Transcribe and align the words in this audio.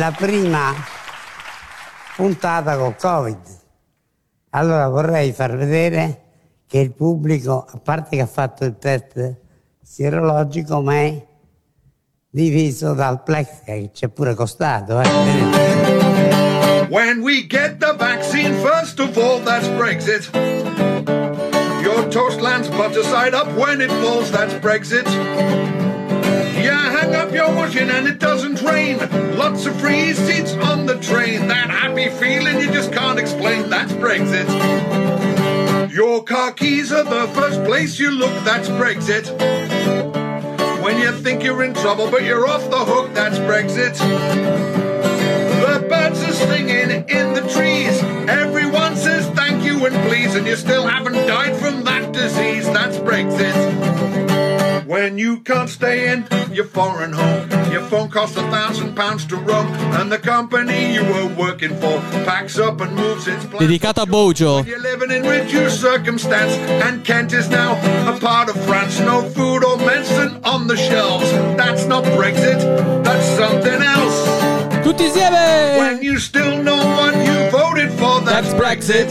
la 0.00 0.12
prima 0.12 0.74
puntata 2.16 2.74
col 2.78 2.96
Covid. 2.96 3.38
Allora 4.50 4.88
vorrei 4.88 5.30
far 5.32 5.54
vedere 5.54 6.22
che 6.66 6.78
il 6.78 6.92
pubblico, 6.92 7.66
a 7.70 7.76
parte 7.76 8.16
che 8.16 8.22
ha 8.22 8.26
fatto 8.26 8.64
il 8.64 8.78
test 8.78 9.36
sierologico, 9.82 10.80
ma 10.80 10.94
è 10.94 11.26
diviso 12.30 12.94
dal 12.94 13.22
plex 13.22 13.62
che 13.62 13.90
ci 13.92 14.06
è 14.06 14.08
pure 14.08 14.32
costato. 14.34 15.02
Eh. 15.02 15.08
When 16.88 17.20
we 17.20 17.46
get 17.46 17.76
the 17.78 17.94
vaccine, 17.94 18.54
first 18.62 18.98
of 19.00 19.14
all, 19.18 19.42
that's 19.42 19.68
Brexit. 19.68 20.30
Your 21.82 22.08
toast 22.08 22.40
lands 22.40 22.68
butter 22.70 23.02
side 23.02 23.34
up 23.34 23.48
when 23.54 23.82
it 23.82 23.90
falls, 24.00 24.30
that's 24.30 24.54
Brexit. 24.54 25.89
Yeah, 26.62 26.90
hang 26.90 27.14
up 27.14 27.32
your 27.32 27.54
washing 27.54 27.88
and 27.90 28.06
it 28.06 28.18
doesn't 28.18 28.60
rain. 28.62 28.98
Lots 29.36 29.66
of 29.66 29.80
free 29.80 30.12
seats 30.12 30.52
on 30.54 30.86
the 30.86 30.98
train. 30.98 31.48
That 31.48 31.70
happy 31.70 32.08
feeling 32.10 32.58
you 32.60 32.70
just 32.70 32.92
can't 32.92 33.18
explain, 33.18 33.70
that's 33.70 33.92
Brexit. 33.92 34.48
Your 35.92 36.22
car 36.22 36.52
keys 36.52 36.92
are 36.92 37.04
the 37.04 37.26
first 37.34 37.64
place 37.64 37.98
you 37.98 38.10
look, 38.10 38.44
that's 38.44 38.68
Brexit. 38.68 39.26
When 40.82 40.98
you 40.98 41.12
think 41.12 41.42
you're 41.42 41.62
in 41.62 41.74
trouble, 41.74 42.10
but 42.10 42.24
you're 42.24 42.46
off 42.46 42.70
the 42.70 42.78
hook, 42.78 43.12
that's 43.14 43.38
Brexit. 43.38 43.96
The 45.60 45.86
birds 45.88 46.22
are 46.22 46.32
singing 46.32 46.90
in 47.08 47.34
the 47.34 47.42
trees. 47.54 48.02
Everyone 48.28 48.96
says 48.96 49.26
thank 49.30 49.64
you 49.64 49.84
and 49.86 49.94
please, 50.08 50.34
and 50.34 50.46
you 50.46 50.56
still 50.56 50.86
haven't 50.86 51.09
you 55.30 55.38
can't 55.40 55.68
stay 55.68 56.12
in 56.12 56.26
your 56.52 56.64
foreign 56.64 57.12
home, 57.12 57.48
your 57.70 57.82
phone 57.82 58.10
costs 58.10 58.36
a 58.36 58.42
thousand 58.50 58.96
pounds 58.96 59.24
to 59.24 59.36
run, 59.36 59.66
and 59.98 60.10
the 60.10 60.18
company 60.18 60.92
you 60.92 61.04
were 61.04 61.28
working 61.44 61.74
for 61.82 61.96
packs 62.28 62.58
up 62.58 62.80
and 62.80 62.92
moves 62.96 63.28
its 63.28 63.44
plans. 63.46 63.62
Dedicata 63.62 64.02
a 64.02 64.06
Bojo. 64.06 64.62
You're 64.64 64.80
living 64.80 65.12
in 65.12 65.22
reduced 65.22 65.80
circumstance, 65.80 66.54
and 66.84 67.04
Kent 67.04 67.32
is 67.32 67.48
now 67.48 67.72
a 68.12 68.18
part 68.18 68.48
of 68.48 68.56
France. 68.64 68.98
No 68.98 69.22
food 69.36 69.62
or 69.64 69.76
medicine 69.76 70.32
on 70.44 70.66
the 70.66 70.76
shelves. 70.76 71.30
That's 71.60 71.84
not 71.86 72.02
Brexit, 72.18 72.60
that's 73.04 73.28
something 73.40 73.80
else. 73.96 74.18
Tutti 74.82 75.04
insieme! 75.04 75.78
When 75.78 76.02
you 76.02 76.18
still 76.18 76.60
know 76.66 76.80
what 76.98 77.14
you 77.26 77.29
voted 77.60 77.90
for, 77.90 78.20
that's, 78.22 78.52
That's 78.52 78.54
Brexit. 78.54 79.08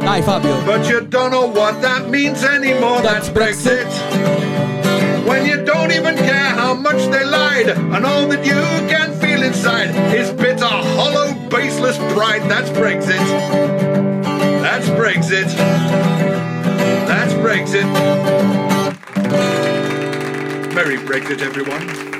Dai 0.00 0.22
Fabio. 0.22 0.64
But 0.64 0.88
you 0.88 1.02
don't 1.02 1.30
know 1.30 1.46
what 1.46 1.82
that 1.82 2.08
means 2.08 2.42
anymore, 2.42 3.02
That's 3.02 3.28
that's, 3.28 3.66
Brexit. 3.66 3.88
When 5.28 5.44
you 5.44 5.62
don't 5.64 5.92
even 5.92 6.16
care 6.16 6.50
how 6.62 6.72
much 6.74 7.00
they 7.12 7.24
lied, 7.24 7.68
and 7.68 8.06
all 8.06 8.26
that 8.28 8.44
you 8.46 8.62
can 8.88 9.12
feel 9.20 9.42
inside 9.42 9.90
is 10.14 10.30
bitter, 10.30 10.74
hollow, 10.98 11.34
baseless 11.48 11.98
pride, 12.14 12.42
that's 12.50 12.70
Brexit. 12.70 13.24
That's 14.64 14.88
Brexit. 15.00 15.50
That's 17.10 17.32
Brexit. 17.34 17.88
Merry 20.74 20.96
Brexit, 20.96 21.40
everyone. 21.42 22.15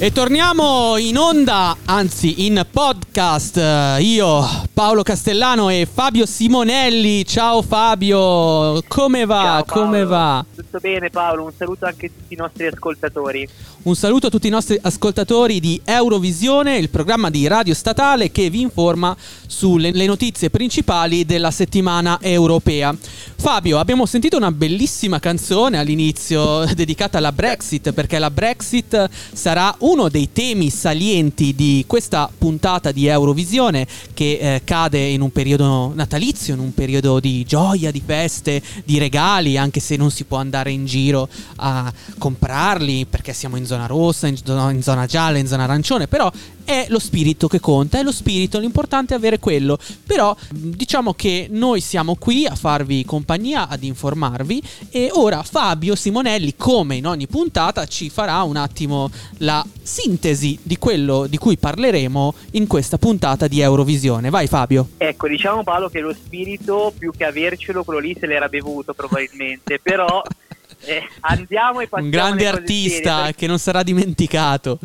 E 0.00 0.12
torniamo 0.12 0.96
in 0.96 1.18
onda, 1.18 1.76
anzi 1.86 2.46
in 2.46 2.64
podcast. 2.70 3.56
Io, 3.98 4.48
Paolo 4.72 5.02
Castellano 5.02 5.70
e 5.70 5.88
Fabio 5.92 6.24
Simonelli. 6.24 7.26
Ciao 7.26 7.62
Fabio, 7.62 8.80
come 8.86 9.24
va? 9.24 9.64
Ciao, 9.64 9.64
come 9.64 10.04
va? 10.04 10.44
Tutto 10.70 10.86
bene 10.86 11.08
Paolo, 11.08 11.44
un 11.44 11.52
saluto 11.56 11.86
anche 11.86 12.06
a 12.06 12.10
tutti 12.10 12.34
i 12.34 12.36
nostri 12.36 12.66
ascoltatori. 12.66 13.48
Un 13.84 13.94
saluto 13.96 14.26
a 14.26 14.30
tutti 14.30 14.48
i 14.48 14.50
nostri 14.50 14.78
ascoltatori 14.78 15.60
di 15.60 15.80
Eurovisione, 15.82 16.76
il 16.76 16.90
programma 16.90 17.30
di 17.30 17.46
radio 17.46 17.72
statale 17.72 18.30
che 18.30 18.50
vi 18.50 18.60
informa 18.60 19.16
sulle 19.46 19.92
le 19.92 20.04
notizie 20.04 20.50
principali 20.50 21.24
della 21.24 21.50
settimana 21.50 22.18
europea. 22.20 22.94
Fabio, 23.36 23.78
abbiamo 23.78 24.04
sentito 24.04 24.36
una 24.36 24.52
bellissima 24.52 25.18
canzone 25.20 25.78
all'inizio 25.78 26.66
dedicata 26.76 27.16
alla 27.16 27.32
Brexit, 27.32 27.92
perché 27.92 28.18
la 28.18 28.30
Brexit 28.30 29.08
sarà 29.32 29.74
uno 29.78 30.10
dei 30.10 30.32
temi 30.32 30.68
salienti 30.68 31.54
di 31.54 31.84
questa 31.86 32.30
puntata 32.36 32.92
di 32.92 33.06
Eurovisione 33.06 33.86
che 34.12 34.38
eh, 34.38 34.60
cade 34.64 34.98
in 34.98 35.22
un 35.22 35.32
periodo 35.32 35.92
natalizio, 35.94 36.52
in 36.52 36.60
un 36.60 36.74
periodo 36.74 37.20
di 37.20 37.42
gioia, 37.44 37.90
di 37.90 38.02
feste, 38.04 38.60
di 38.84 38.98
regali, 38.98 39.56
anche 39.56 39.80
se 39.80 39.96
non 39.96 40.10
si 40.10 40.24
può 40.24 40.36
andare 40.36 40.57
in 40.66 40.86
giro 40.86 41.28
a 41.56 41.92
comprarli 42.18 43.06
perché 43.06 43.32
siamo 43.32 43.56
in 43.56 43.66
zona 43.66 43.86
rossa, 43.86 44.26
in 44.26 44.36
zona, 44.36 44.70
in 44.70 44.82
zona 44.82 45.06
gialla, 45.06 45.38
in 45.38 45.46
zona 45.46 45.64
arancione, 45.64 46.08
però 46.08 46.30
è 46.68 46.84
lo 46.90 46.98
spirito 46.98 47.48
che 47.48 47.60
conta, 47.60 47.98
è 47.98 48.02
lo 48.02 48.12
spirito, 48.12 48.58
l'importante 48.58 49.14
è 49.14 49.16
avere 49.16 49.38
quello. 49.38 49.78
Però 50.06 50.36
diciamo 50.50 51.14
che 51.14 51.46
noi 51.50 51.80
siamo 51.80 52.14
qui 52.16 52.44
a 52.44 52.54
farvi 52.54 53.06
compagnia, 53.06 53.68
ad 53.68 53.82
informarvi 53.82 54.62
e 54.90 55.08
ora 55.14 55.42
Fabio 55.42 55.94
Simonelli, 55.94 56.56
come 56.58 56.96
in 56.96 57.06
ogni 57.06 57.26
puntata, 57.26 57.86
ci 57.86 58.10
farà 58.10 58.42
un 58.42 58.56
attimo 58.56 59.10
la 59.38 59.64
sintesi 59.80 60.58
di 60.62 60.76
quello 60.76 61.26
di 61.26 61.38
cui 61.38 61.56
parleremo 61.56 62.34
in 62.50 62.66
questa 62.66 62.98
puntata 62.98 63.48
di 63.48 63.62
Eurovisione. 63.62 64.28
Vai 64.28 64.46
Fabio. 64.46 64.90
Ecco, 64.98 65.26
diciamo 65.26 65.62
Paolo 65.62 65.88
che 65.88 66.00
lo 66.00 66.12
spirito 66.12 66.92
più 66.98 67.12
che 67.16 67.24
avercelo, 67.24 67.82
quello 67.82 68.00
lì 68.00 68.14
se 68.20 68.26
l'era 68.26 68.50
bevuto 68.50 68.92
probabilmente, 68.92 69.80
però 69.82 70.22
eh, 70.84 71.02
andiamo 71.20 71.80
e 71.80 71.88
passiamo 71.88 72.04
Un 72.04 72.10
grande 72.10 72.46
artista 72.46 73.16
serie, 73.16 73.34
che 73.34 73.46
non 73.46 73.58
sarà 73.58 73.82
dimenticato. 73.82 74.78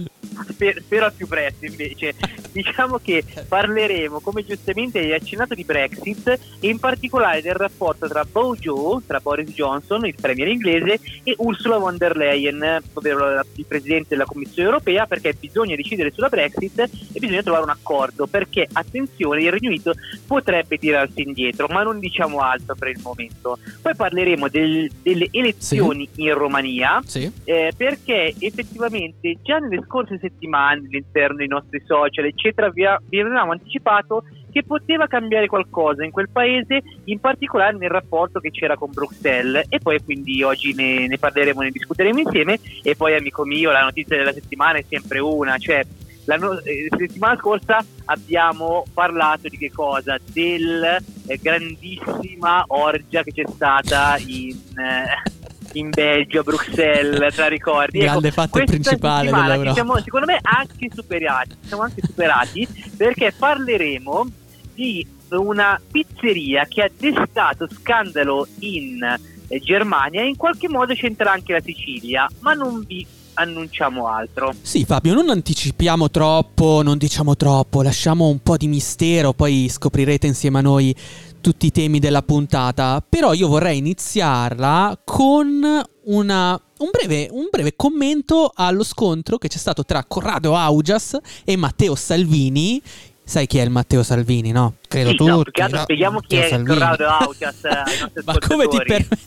Sper- 0.54 0.82
spero 0.82 1.06
al 1.06 1.14
più 1.14 1.28
presto 1.28 1.66
invece. 1.66 2.14
diciamo 2.54 3.00
che 3.00 3.24
parleremo, 3.48 4.20
come 4.22 4.46
giustamente 4.46 5.00
hai 5.00 5.14
accennato, 5.14 5.56
di 5.56 5.64
Brexit 5.64 6.28
e 6.60 6.68
in 6.70 6.80
particolare 6.80 7.42
del 7.42 7.56
rapporto 7.56 8.08
tra 8.08 8.24
Bojo, 8.24 9.02
tra 9.06 9.20
Boris 9.20 9.50
Johnson, 9.50 10.06
il 10.06 10.16
premier 10.20 10.48
inglese, 10.48 11.00
e 11.24 11.34
Ursula 11.40 11.78
von 11.78 11.98
der 11.98 12.16
Leyen, 12.16 12.80
ovvero 12.94 13.34
la- 13.34 13.46
il 13.56 13.66
presidente 13.66 14.10
della 14.10 14.26
Commissione 14.26 14.70
europea, 14.70 15.06
perché 15.08 15.34
bisogna 15.34 15.76
decidere 15.76 16.12
sulla 16.12 16.30
Brexit 16.30 16.80
e 16.80 17.20
bisogna 17.20 17.42
trovare 17.42 17.64
un 17.64 17.70
accordo, 17.72 18.28
perché 18.28 18.68
attenzione, 18.72 19.42
il 19.42 19.52
Regno 19.52 19.70
Unito 19.70 19.94
potrebbe 20.28 20.78
tirarsi 20.78 21.22
indietro, 21.24 21.68
ma 21.70 21.82
non 21.84 22.00
diciamo 22.00 22.38
altro 22.40 22.76
per 22.76 22.90
il 22.90 23.00
momento. 23.02 23.58
Poi 23.82 23.96
parleremo 23.96 24.48
del- 24.48 24.90
delle 25.02 25.28
elezioni 25.32 26.08
in 26.18 26.34
Romania, 26.36 27.02
Sì. 27.06 27.30
eh, 27.46 27.72
perché 27.76 28.34
effettivamente 28.38 29.38
già 29.42 29.58
nelle 29.58 29.82
scorse 29.88 30.20
settimane 30.22 30.82
all'interno 30.86 31.38
dei 31.38 31.48
nostri 31.48 31.82
social 31.86 32.26
eccetera 32.26 32.42
vi, 32.74 32.86
a- 32.86 33.02
vi 33.08 33.20
avevamo 33.20 33.52
anticipato 33.52 34.24
che 34.52 34.64
poteva 34.64 35.08
cambiare 35.08 35.48
qualcosa 35.48 36.04
in 36.04 36.12
quel 36.12 36.30
paese 36.30 36.82
in 37.06 37.20
particolare 37.20 37.76
nel 37.76 37.90
rapporto 37.90 38.40
che 38.40 38.52
c'era 38.52 38.76
con 38.76 38.92
Bruxelles 38.92 39.66
e 39.70 39.80
poi 39.80 40.04
quindi 40.04 40.44
oggi 40.44 40.74
ne, 40.74 41.08
ne 41.08 41.18
parleremo 41.18 41.62
ne 41.62 41.72
discuteremo 41.72 42.20
insieme 42.20 42.60
e 42.84 42.96
poi 42.96 43.16
amico 43.16 43.46
mio 43.46 43.72
la 43.72 43.82
notizia 43.82 44.16
della 44.16 44.32
settimana 44.32 44.78
è 44.78 44.86
sempre 44.88 45.20
una 45.20 45.58
cioè 45.58 45.84
la 46.26 46.38
no- 46.38 46.60
eh, 46.60 46.88
settimana 46.96 47.38
scorsa 47.38 47.84
abbiamo 48.06 48.86
parlato 48.94 49.48
di 49.48 49.58
che 49.58 49.72
cosa? 49.72 50.18
Del 50.32 50.84
eh, 51.28 51.40
grandissima 51.42 52.64
orgia 52.68 53.24
che 53.24 53.32
c'è 53.32 53.44
stata 53.48 54.18
in, 54.26 54.56
eh, 54.78 55.43
in 55.74 55.90
Belgio, 55.90 56.42
a 56.42 56.44
Bruxelles, 56.44 57.34
tra 57.34 57.48
ricordi. 57.48 58.00
Grande 58.00 58.32
fatto 58.32 58.50
questa 58.52 58.72
principale 58.72 59.32
dell'Europa. 59.32 59.74
siamo, 59.74 60.00
secondo 60.00 60.26
me, 60.26 60.40
anche 60.42 60.90
superati. 60.94 61.56
Siamo 61.66 61.84
anche 61.84 62.02
superati 62.06 62.68
perché 62.96 63.34
parleremo 63.38 64.26
di 64.74 65.06
una 65.30 65.80
pizzeria 65.92 66.66
che 66.66 66.84
ha 66.84 66.90
destato 66.96 67.68
scandalo 67.68 68.48
in 68.60 69.02
eh, 69.48 69.60
Germania 69.60 70.22
e 70.22 70.28
in 70.28 70.36
qualche 70.36 70.70
modo 70.70 70.94
c'entra 70.94 71.32
anche 71.32 71.54
la 71.54 71.62
Sicilia, 71.62 72.30
ma 72.40 72.54
non 72.54 72.84
vi 72.86 73.06
annunciamo 73.36 74.08
altro. 74.08 74.54
Sì, 74.62 74.86
Fabio, 74.86 75.14
non 75.14 75.30
anticipiamo 75.30 76.10
troppo, 76.12 76.82
non 76.84 76.98
diciamo 76.98 77.36
troppo, 77.36 77.82
lasciamo 77.82 78.28
un 78.28 78.40
po' 78.42 78.58
di 78.58 78.68
mistero, 78.68 79.34
poi 79.34 79.68
scoprirete 79.70 80.28
insieme 80.28 80.60
a 80.60 80.62
noi 80.62 80.96
tutti 81.44 81.66
i 81.66 81.72
temi 81.72 82.00
della 82.00 82.22
puntata. 82.22 83.04
Però 83.08 83.34
io 83.34 83.50
vorrei 83.50 83.78
iniziarla 83.80 85.02
con 85.04 85.62
una- 86.06 86.62
un, 86.80 86.90
breve, 86.90 87.28
un 87.32 87.48
breve 87.52 87.76
commento 87.76 88.50
allo 88.56 88.84
scontro 88.84 89.38
che 89.38 89.50
c'è 89.50 89.58
stato 89.58 89.84
tra 89.84 90.06
Corrado 90.06 90.56
Augias 90.56 91.18
e 91.44 91.58
Matteo 91.58 91.96
Salvini. 91.96 92.82
Sai 93.26 93.46
chi 93.46 93.58
è 93.58 93.62
il 93.64 93.70
Matteo 93.70 94.04
Salvini, 94.04 94.52
no? 94.52 94.76
Credo 94.88 95.10
Sì, 95.10 95.16
tutti. 95.18 95.30
no, 95.30 95.44
no? 95.78 95.82
spieghiamo 95.84 96.20
chi 96.22 96.36
Matteo 96.36 96.48
è 96.48 96.50
Salvini. 96.50 96.78
Corrado 96.78 97.08
Augias 97.08 97.56
nostri 97.64 98.22
Ma 98.26 98.34
come 98.40 98.68
ti 98.68 98.78
permetti? 98.78 99.18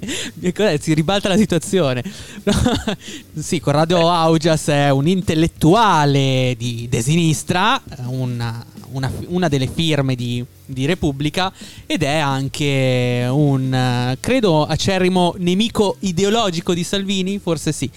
Si 0.80 0.94
ribalta 0.94 1.28
la 1.28 1.36
situazione. 1.36 2.02
Sì, 3.38 3.60
Corrado 3.60 4.10
Augias 4.10 4.66
è 4.68 4.90
un 4.90 5.06
intellettuale 5.06 6.54
di, 6.58 6.88
de 6.90 7.02
sinistra, 7.02 7.80
un, 8.06 8.64
una, 8.92 9.12
una 9.28 9.48
delle 9.48 9.68
firme 9.68 10.14
di, 10.14 10.44
di, 10.64 10.86
Repubblica 10.86 11.52
ed 11.86 12.02
è 12.02 12.16
anche 12.16 13.26
un, 13.30 14.16
credo, 14.18 14.66
acerrimo 14.66 15.34
nemico 15.38 15.96
ideologico 16.00 16.74
di 16.74 16.82
Salvini, 16.82 17.38
forse 17.38 17.72
sì. 17.72 17.90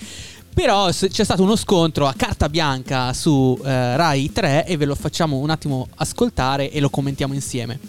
Però 0.53 0.89
c'è 0.89 1.23
stato 1.23 1.43
uno 1.43 1.55
scontro 1.55 2.07
a 2.07 2.13
carta 2.13 2.49
bianca 2.49 3.13
su 3.13 3.57
eh, 3.63 3.95
Rai 3.95 4.31
3 4.33 4.65
e 4.65 4.75
ve 4.75 4.83
lo 4.83 4.95
facciamo 4.95 5.37
un 5.37 5.49
attimo 5.49 5.87
ascoltare 5.95 6.69
e 6.69 6.81
lo 6.81 6.89
commentiamo 6.89 7.33
insieme. 7.33 7.79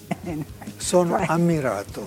Sono 0.77 1.17
ammirato, 1.17 2.07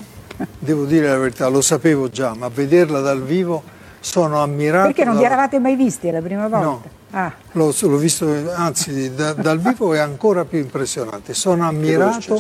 devo 0.59 0.85
dire 0.85 1.07
la 1.07 1.17
verità, 1.17 1.47
lo 1.47 1.61
sapevo 1.61 2.09
già, 2.09 2.33
ma 2.33 2.49
vederla 2.49 2.99
dal 2.99 3.21
vivo 3.23 3.63
sono 3.99 4.41
ammirato. 4.41 4.87
Perché 4.87 5.03
non 5.03 5.17
vi 5.17 5.23
eravate 5.23 5.59
mai 5.59 5.75
visti 5.75 6.11
la 6.11 6.21
prima 6.21 6.47
volta? 6.47 6.65
No, 6.65 6.83
ah. 7.11 7.33
l'ho, 7.53 7.73
l'ho, 7.79 7.97
visto, 7.97 8.51
anzi 8.53 9.13
da, 9.15 9.33
dal 9.33 9.59
vivo 9.59 9.93
è 9.93 9.99
ancora 9.99 10.45
più 10.45 10.59
impressionante. 10.59 11.33
Sono 11.33 11.67
ammirato, 11.67 12.39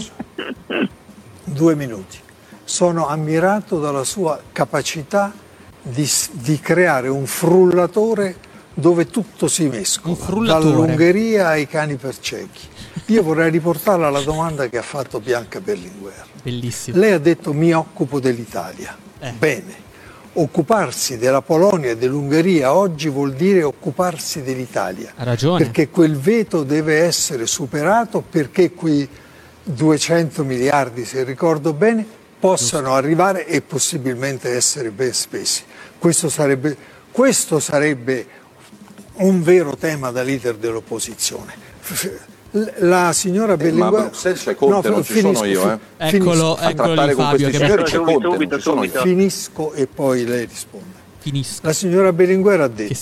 due 1.43 1.75
minuti, 1.75 2.19
sono 2.63 3.07
ammirato 3.07 3.79
dalla 3.79 4.03
sua 4.03 4.39
capacità 4.51 5.33
di, 5.81 6.09
di 6.31 6.59
creare 6.59 7.07
un 7.07 7.25
frullatore 7.25 8.35
dove 8.73 9.07
tutto 9.07 9.47
si 9.47 9.67
mescola, 9.67 10.45
dall'Ungheria 10.45 11.47
ai 11.47 11.67
cani 11.67 11.95
per 11.95 12.19
ciechi. 12.19 12.67
Io 13.07 13.21
vorrei 13.21 13.51
riportarla 13.51 14.07
alla 14.07 14.21
domanda 14.21 14.67
che 14.67 14.79
ha 14.79 14.83
fatto 14.83 15.19
Bianca 15.19 15.59
Berlinguer. 15.59 16.25
Bellissimo. 16.41 16.97
Lei 16.97 17.11
ha 17.11 17.19
detto 17.19 17.53
mi 17.53 17.71
occupo 17.71 18.19
dell'Italia. 18.19 18.97
Eh. 19.19 19.31
Bene, 19.31 19.73
occuparsi 20.33 21.17
della 21.17 21.41
Polonia 21.41 21.91
e 21.91 21.97
dell'Ungheria 21.97 22.73
oggi 22.73 23.07
vuol 23.09 23.33
dire 23.33 23.61
occuparsi 23.61 24.41
dell'Italia. 24.41 25.13
Ha 25.15 25.23
ragione. 25.23 25.63
Perché 25.63 25.89
quel 25.89 26.17
veto 26.17 26.63
deve 26.63 27.03
essere 27.03 27.45
superato 27.45 28.21
perché 28.21 28.71
quei 28.71 29.07
200 29.63 30.43
miliardi, 30.43 31.05
se 31.05 31.23
ricordo 31.23 31.73
bene, 31.73 32.05
possano 32.39 32.95
arrivare 32.95 33.45
e 33.45 33.61
possibilmente 33.61 34.49
essere 34.49 34.89
ben 34.89 35.13
spesi. 35.13 35.63
Questo 35.97 36.27
sarebbe, 36.29 36.75
questo 37.11 37.59
sarebbe 37.59 38.27
un 39.17 39.43
vero 39.43 39.75
tema 39.75 40.09
da 40.11 40.23
leader 40.23 40.55
dell'opposizione. 40.55 41.53
La 42.77 43.11
signora 43.11 43.53
eh, 43.53 43.57
Berlinguer... 43.57 43.91
Ma 43.91 44.01
Bruxelles 44.03 44.41
c'è 44.41 44.55
Conte, 44.55 44.87
no, 44.87 44.95
non 44.95 45.03
ci 45.03 45.19
sono 45.19 45.43
io. 45.43 45.71
Eh. 45.71 45.79
Eccolo, 45.97 46.57
eccolo 46.57 47.05
lì, 47.05 47.13
Fabio. 47.13 47.49
Che 47.49 47.57
c'è 47.57 47.97
Conte, 47.99 48.29
subito, 48.29 48.59
subito. 48.59 49.01
Finisco 49.01 49.73
e 49.73 49.87
poi 49.87 50.25
lei 50.25 50.45
risponde. 50.45 51.03
Finisco. 51.19 51.61
La 51.63 51.73
signora 51.73 52.13
Berlinguer 52.13 52.61
ha 52.61 52.67
detto 52.67 52.93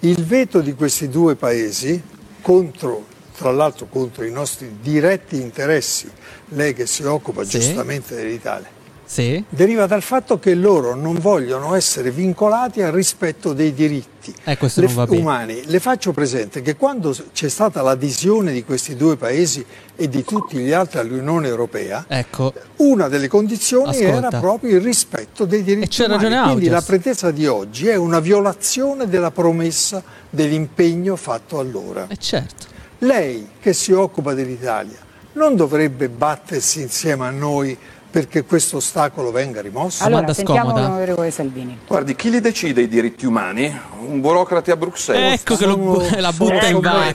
il 0.00 0.24
veto 0.24 0.60
di 0.60 0.74
questi 0.74 1.08
due 1.08 1.36
paesi 1.36 2.02
contro, 2.42 3.06
tra 3.36 3.52
l'altro 3.52 3.86
contro 3.88 4.24
i 4.24 4.30
nostri 4.30 4.78
diretti 4.82 5.40
interessi, 5.40 6.10
lei 6.48 6.74
che 6.74 6.86
si 6.86 7.04
occupa 7.04 7.44
sì. 7.44 7.58
giustamente 7.58 8.14
dell'Italia, 8.14 8.68
sì. 9.10 9.44
deriva 9.48 9.86
dal 9.86 10.02
fatto 10.02 10.38
che 10.38 10.54
loro 10.54 10.94
non 10.94 11.18
vogliono 11.18 11.74
essere 11.74 12.12
vincolati 12.12 12.80
al 12.80 12.92
rispetto 12.92 13.52
dei 13.52 13.74
diritti 13.74 14.32
eh, 14.44 14.56
le, 14.60 15.04
umani. 15.08 15.62
Le 15.64 15.80
faccio 15.80 16.12
presente 16.12 16.62
che 16.62 16.76
quando 16.76 17.16
c'è 17.32 17.48
stata 17.48 17.82
l'adesione 17.82 18.52
di 18.52 18.62
questi 18.62 18.94
due 18.94 19.16
paesi 19.16 19.66
e 19.96 20.08
di 20.08 20.22
tutti 20.22 20.58
gli 20.58 20.70
altri 20.70 21.00
all'Unione 21.00 21.48
Europea, 21.48 22.04
ecco. 22.06 22.52
una 22.76 23.08
delle 23.08 23.26
condizioni 23.26 23.88
Ascolta. 23.88 24.28
era 24.28 24.38
proprio 24.38 24.76
il 24.76 24.82
rispetto 24.82 25.44
dei 25.44 25.64
diritti 25.64 26.02
umani. 26.02 26.42
Quindi 26.42 26.68
la 26.68 26.80
pretesa 26.82 27.32
di 27.32 27.48
oggi 27.48 27.88
è 27.88 27.96
una 27.96 28.20
violazione 28.20 29.08
della 29.08 29.32
promessa 29.32 30.00
dell'impegno 30.30 31.16
fatto 31.16 31.58
allora. 31.58 32.06
Eh 32.08 32.16
certo. 32.16 32.66
Lei 32.98 33.48
che 33.58 33.72
si 33.72 33.90
occupa 33.90 34.34
dell'Italia 34.34 35.08
non 35.32 35.56
dovrebbe 35.56 36.08
battersi 36.08 36.80
insieme 36.80 37.26
a 37.26 37.30
noi 37.30 37.76
perché 38.10 38.44
questo 38.44 38.78
ostacolo 38.78 39.30
venga 39.30 39.60
rimosso? 39.60 40.02
Allora, 40.04 40.32
sentiamo 40.34 40.76
l'onorevole 40.76 41.30
Salvini. 41.30 41.78
Guardi, 41.86 42.16
chi 42.16 42.30
li 42.30 42.40
decide 42.40 42.82
i 42.82 42.88
diritti 42.88 43.24
umani? 43.24 43.72
Un 44.00 44.20
burocrate 44.20 44.72
a 44.72 44.76
Bruxelles. 44.76 45.40
Ecco 45.40 45.56
che 45.56 45.66
lo, 45.66 46.02
la 46.16 46.32
butta 46.32 46.66
in 46.66 46.80
vai. 46.80 47.14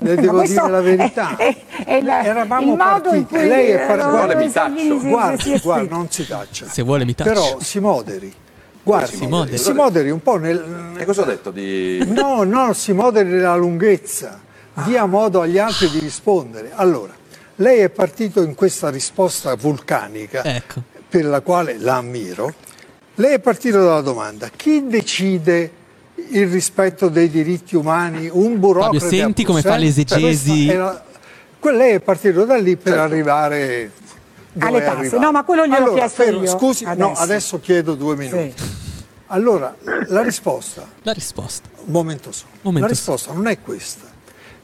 Le 0.00 0.14
devo 0.16 0.42
dire 0.42 0.68
la 0.68 0.80
verità. 0.80 1.36
È, 1.36 1.56
è 1.84 2.00
la, 2.02 2.24
Eravamo 2.24 2.76
partiti. 2.76 3.34
Lei 3.36 3.70
è 3.70 3.86
partito. 3.86 4.10
Vuole 4.10 4.34
mi 4.34 4.50
taccio. 4.50 4.98
Guardi, 5.00 5.58
guardi, 5.60 5.88
non 5.88 6.06
si 6.10 6.26
taccia. 6.26 6.66
Se 6.68 6.82
vuole 6.82 7.04
mi 7.04 7.14
taccio. 7.14 7.30
Però 7.30 7.60
si 7.60 7.78
moderi. 7.78 8.32
Guardi, 8.82 9.16
si 9.16 9.26
moderi. 9.26 9.58
si 9.58 9.72
moderi 9.72 10.10
un 10.10 10.22
po' 10.22 10.36
nel... 10.36 10.92
E 10.98 11.04
cosa 11.04 11.22
ho 11.22 11.24
detto 11.24 11.50
di... 11.50 12.04
No, 12.08 12.42
no, 12.42 12.72
si 12.72 12.92
moderi 12.92 13.30
nella 13.30 13.56
lunghezza. 13.56 14.40
Dia 14.84 15.06
modo 15.06 15.40
agli 15.40 15.58
altri 15.58 15.88
di 15.88 16.00
rispondere. 16.00 16.72
Allora, 16.74 17.12
lei 17.56 17.80
è 17.80 17.88
partito 17.88 18.42
in 18.42 18.54
questa 18.54 18.90
risposta 18.90 19.54
vulcanica, 19.54 20.42
ecco. 20.44 20.82
per 21.08 21.24
la 21.24 21.40
quale 21.40 21.78
la 21.78 21.96
ammiro. 21.96 22.52
Lei 23.16 23.34
è 23.34 23.38
partito 23.38 23.78
dalla 23.78 24.00
domanda, 24.00 24.48
chi 24.48 24.86
decide 24.86 25.82
il 26.30 26.48
rispetto 26.48 27.08
dei 27.08 27.30
diritti 27.30 27.76
umani? 27.76 28.28
Un 28.30 28.58
burocrate 28.58 28.98
Fabio, 28.98 29.18
senti 29.18 29.44
come 29.44 29.62
fa 29.62 29.76
l'esegesi. 29.76 30.68
Era... 30.68 31.04
lei 31.60 31.92
è 31.92 32.00
partito 32.00 32.44
da 32.44 32.56
lì 32.56 32.76
per 32.76 32.92
certo. 32.94 33.00
arrivare 33.00 33.90
alle 34.58 34.82
tasse. 34.82 35.18
No, 35.18 35.30
ma 35.30 35.44
quello 35.44 35.66
gliel'ho 35.66 35.76
allora, 35.76 35.94
chiesto 35.94 36.22
fermo, 36.22 36.42
io. 36.42 36.50
Scusi, 36.50 36.84
adesso. 36.84 37.08
no, 37.08 37.14
adesso 37.14 37.60
chiedo 37.60 37.94
due 37.94 38.16
minuti. 38.16 38.54
Sì. 38.56 38.72
Allora, 39.28 39.74
la 40.08 40.22
risposta. 40.22 40.86
La 41.02 41.12
risposta. 41.12 41.68
Un 41.84 41.92
momento 41.92 42.32
solo. 42.32 42.50
Momento 42.62 42.88
la 42.88 42.92
risposta 42.92 43.32
non 43.32 43.46
è 43.46 43.60
questa. 43.60 44.12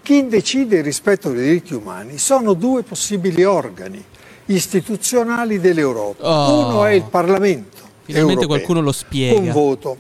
Chi 0.03 0.27
decide 0.27 0.81
rispetto 0.81 1.31
dei 1.31 1.45
diritti 1.45 1.75
umani 1.75 2.19
sono 2.19 2.55
due 2.55 2.83
possibili 2.83 3.45
organi 3.45 4.03
istituzionali 4.47 5.61
dell'Europa. 5.61 6.29
Oh. 6.29 6.67
Uno 6.67 6.85
è 6.85 6.93
il 6.93 7.05
Parlamento. 7.05 7.79
Finalmente 8.03 8.43
europeo, 8.43 8.47
qualcuno 8.47 8.81
lo 8.81 8.93
spiega. 8.93 9.35
Con 9.35 9.51
voto. 9.51 9.97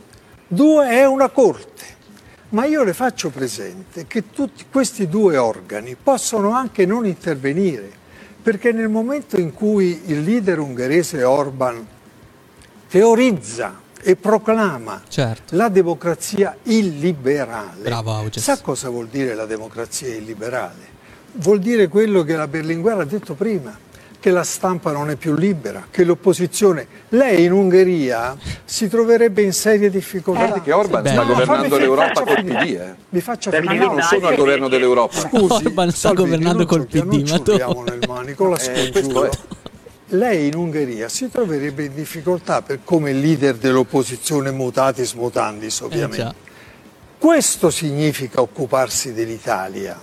Due 0.46 0.88
è 0.88 1.06
una 1.06 1.28
Corte. 1.28 1.68
Ma 2.50 2.64
io 2.64 2.82
le 2.82 2.94
faccio 2.94 3.30
presente 3.30 4.06
che 4.08 4.30
tutti 4.30 4.64
questi 4.68 5.08
due 5.08 5.36
organi 5.36 5.96
possono 6.02 6.50
anche 6.50 6.84
non 6.84 7.06
intervenire, 7.06 7.88
perché 8.42 8.72
nel 8.72 8.88
momento 8.88 9.38
in 9.38 9.54
cui 9.54 10.02
il 10.06 10.24
leader 10.24 10.58
ungherese 10.58 11.22
Orban 11.22 11.86
teorizza 12.88 13.80
e 14.02 14.16
proclama 14.16 15.02
certo. 15.08 15.56
la 15.56 15.68
democrazia 15.68 16.56
illiberale. 16.64 17.82
Bravo, 17.82 18.28
Sa 18.30 18.60
cosa 18.60 18.88
vuol 18.88 19.08
dire 19.08 19.34
la 19.34 19.46
democrazia 19.46 20.14
illiberale? 20.14 20.98
Vuol 21.32 21.60
dire 21.60 21.88
quello 21.88 22.22
che 22.22 22.34
la 22.34 22.48
Berlinguer 22.48 22.98
ha 22.98 23.04
detto 23.04 23.34
prima, 23.34 23.76
che 24.18 24.30
la 24.30 24.42
stampa 24.42 24.92
non 24.92 25.10
è 25.10 25.16
più 25.16 25.34
libera, 25.34 25.86
che 25.90 26.04
l'opposizione... 26.04 26.86
Lei 27.10 27.44
in 27.44 27.52
Ungheria 27.52 28.36
si 28.64 28.88
troverebbe 28.88 29.42
in 29.42 29.52
serie 29.52 29.90
difficoltà. 29.90 30.46
Guardi 30.46 30.60
che 30.60 30.72
Orban 30.72 31.06
sta 31.06 31.22
no, 31.22 31.26
governando 31.26 31.78
l'Europa 31.78 32.22
col 32.22 32.44
PD. 32.44 32.52
Eh. 32.52 32.94
Mi 33.08 33.20
faccia 33.20 33.50
finire. 33.50 33.74
Io 33.74 33.86
non 33.86 34.02
sono 34.02 34.26
al 34.26 34.36
governo 34.36 34.68
dell'Europa. 34.68 35.18
Scusi, 35.18 35.66
Orban 35.66 35.90
sta 35.90 36.08
Salvini, 36.08 36.28
governando 36.28 36.66
col 36.66 36.86
PD. 36.86 37.28
Ma 37.28 37.38
tu... 37.38 37.82
nel 37.82 38.04
manico, 38.06 38.48
la 38.48 38.58
eh, 38.58 38.92
lei 40.10 40.48
in 40.48 40.54
Ungheria 40.54 41.08
si 41.08 41.28
troverebbe 41.28 41.84
in 41.84 41.94
difficoltà 41.94 42.62
per 42.62 42.80
come 42.84 43.12
leader 43.12 43.56
dell'opposizione 43.56 44.50
mutatis 44.50 45.12
mutandis 45.12 45.80
ovviamente. 45.80 46.22
Eh 46.22 46.48
Questo 47.18 47.70
significa 47.70 48.40
occuparsi 48.40 49.12
dell'Italia. 49.12 50.00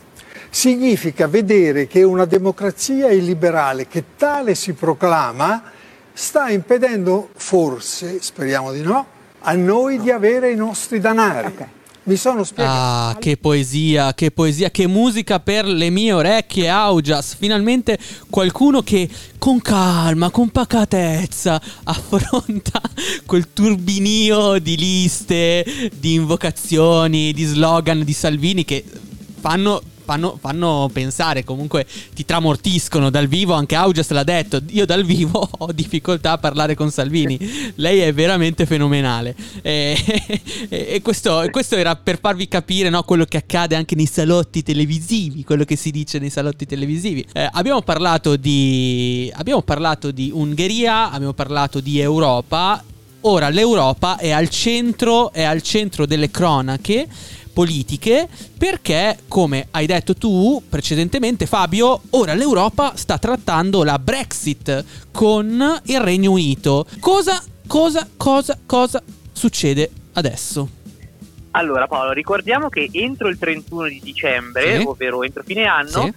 Significa 0.49 1.27
vedere 1.27 1.87
che 1.87 2.03
una 2.03 2.25
democrazia 2.25 3.11
illiberale 3.11 3.87
che 3.87 4.03
tale 4.15 4.55
si 4.55 4.73
proclama 4.73 5.71
sta 6.13 6.49
impedendo 6.49 7.29
forse, 7.35 8.21
speriamo 8.21 8.71
di 8.71 8.81
no, 8.81 9.05
a 9.39 9.53
noi 9.53 9.99
di 9.99 10.09
avere 10.09 10.51
i 10.51 10.55
nostri 10.55 10.99
danari. 10.99 11.47
Okay. 11.47 11.67
Mi 12.07 12.15
sono 12.15 12.45
spiegato. 12.45 12.71
Ah, 12.73 13.17
che 13.19 13.35
poesia, 13.35 14.13
che 14.13 14.31
poesia, 14.31 14.71
che 14.71 14.87
musica 14.87 15.41
per 15.41 15.65
le 15.65 15.89
mie 15.89 16.13
orecchie, 16.13 16.69
Augias. 16.69 17.35
Finalmente 17.35 17.99
qualcuno 18.29 18.81
che 18.81 19.09
con 19.37 19.59
calma, 19.59 20.29
con 20.29 20.49
pacatezza 20.49 21.61
affronta 21.83 22.81
quel 23.25 23.51
turbinio 23.51 24.57
di 24.59 24.77
liste, 24.77 25.65
di 25.93 26.13
invocazioni, 26.13 27.33
di 27.33 27.43
slogan 27.43 28.05
di 28.05 28.13
Salvini 28.13 28.63
che 28.63 28.85
fanno 29.41 29.81
fanno, 30.07 30.37
fanno, 30.39 30.89
pensare, 30.93 31.43
comunque 31.43 31.85
ti 32.15 32.23
tramortiscono 32.23 33.09
dal 33.09 33.27
vivo, 33.27 33.53
anche 33.53 33.75
Augias 33.75 34.09
l'ha 34.11 34.23
detto, 34.23 34.61
io 34.69 34.85
dal 34.85 35.03
vivo 35.03 35.47
ho 35.59 35.71
difficoltà 35.73 36.31
a 36.31 36.37
parlare 36.37 36.75
con 36.75 36.89
Salvini, 36.89 37.37
lei 37.75 37.99
è 37.99 38.13
veramente 38.13 38.65
fenomenale. 38.65 39.35
E, 39.61 39.97
e 40.69 41.01
questo, 41.01 41.45
questo, 41.51 41.75
era 41.75 41.97
per 41.97 42.19
farvi 42.21 42.47
capire 42.47 42.89
no, 42.89 43.03
quello 43.03 43.25
che 43.25 43.35
accade 43.35 43.75
anche 43.75 43.95
nei 43.95 44.05
salotti 44.05 44.63
televisivi, 44.63 45.43
quello 45.43 45.65
che 45.65 45.75
si 45.75 45.91
dice 45.91 46.19
nei 46.19 46.29
salotti 46.29 46.65
televisivi. 46.65 47.25
Eh, 47.33 47.49
abbiamo, 47.51 47.81
parlato 47.81 48.37
di, 48.37 49.29
abbiamo 49.35 49.61
parlato 49.61 50.11
di 50.11 50.31
Ungheria, 50.33 51.11
abbiamo 51.11 51.33
parlato 51.33 51.81
di 51.81 51.99
Europa, 51.99 52.81
ora 53.21 53.49
l'Europa 53.49 54.15
è 54.15 54.29
al 54.29 54.47
centro, 54.47 55.33
è 55.33 55.43
al 55.43 55.61
centro 55.61 56.05
delle 56.05 56.31
cronache 56.31 57.07
politiche 57.57 58.27
perché, 58.55 59.17
come 59.27 59.69
hai 59.71 59.87
detto 59.87 60.13
tu 60.13 60.61
precedentemente 60.69 61.47
Fabio, 61.47 62.01
ora 62.11 62.35
l'Europa 62.35 62.93
sta 62.95 63.17
trattando 63.17 63.81
la 63.83 63.97
Brexit 63.97 64.85
con 65.11 65.81
il 65.85 65.99
Regno 65.99 66.33
Unito. 66.33 66.85
Cosa, 66.99 67.41
cosa, 67.65 68.07
cosa, 68.15 68.59
cosa 68.63 69.01
succede 69.31 69.89
adesso? 70.13 70.69
Allora 71.51 71.87
Paolo, 71.87 72.11
ricordiamo 72.11 72.69
che 72.69 72.89
entro 72.91 73.27
il 73.27 73.39
31 73.39 73.87
di 73.87 74.01
dicembre, 74.03 74.77
Sì. 74.79 74.85
ovvero 74.85 75.23
entro 75.23 75.41
fine 75.43 75.63
anno, 75.63 76.03
Sì. 76.03 76.13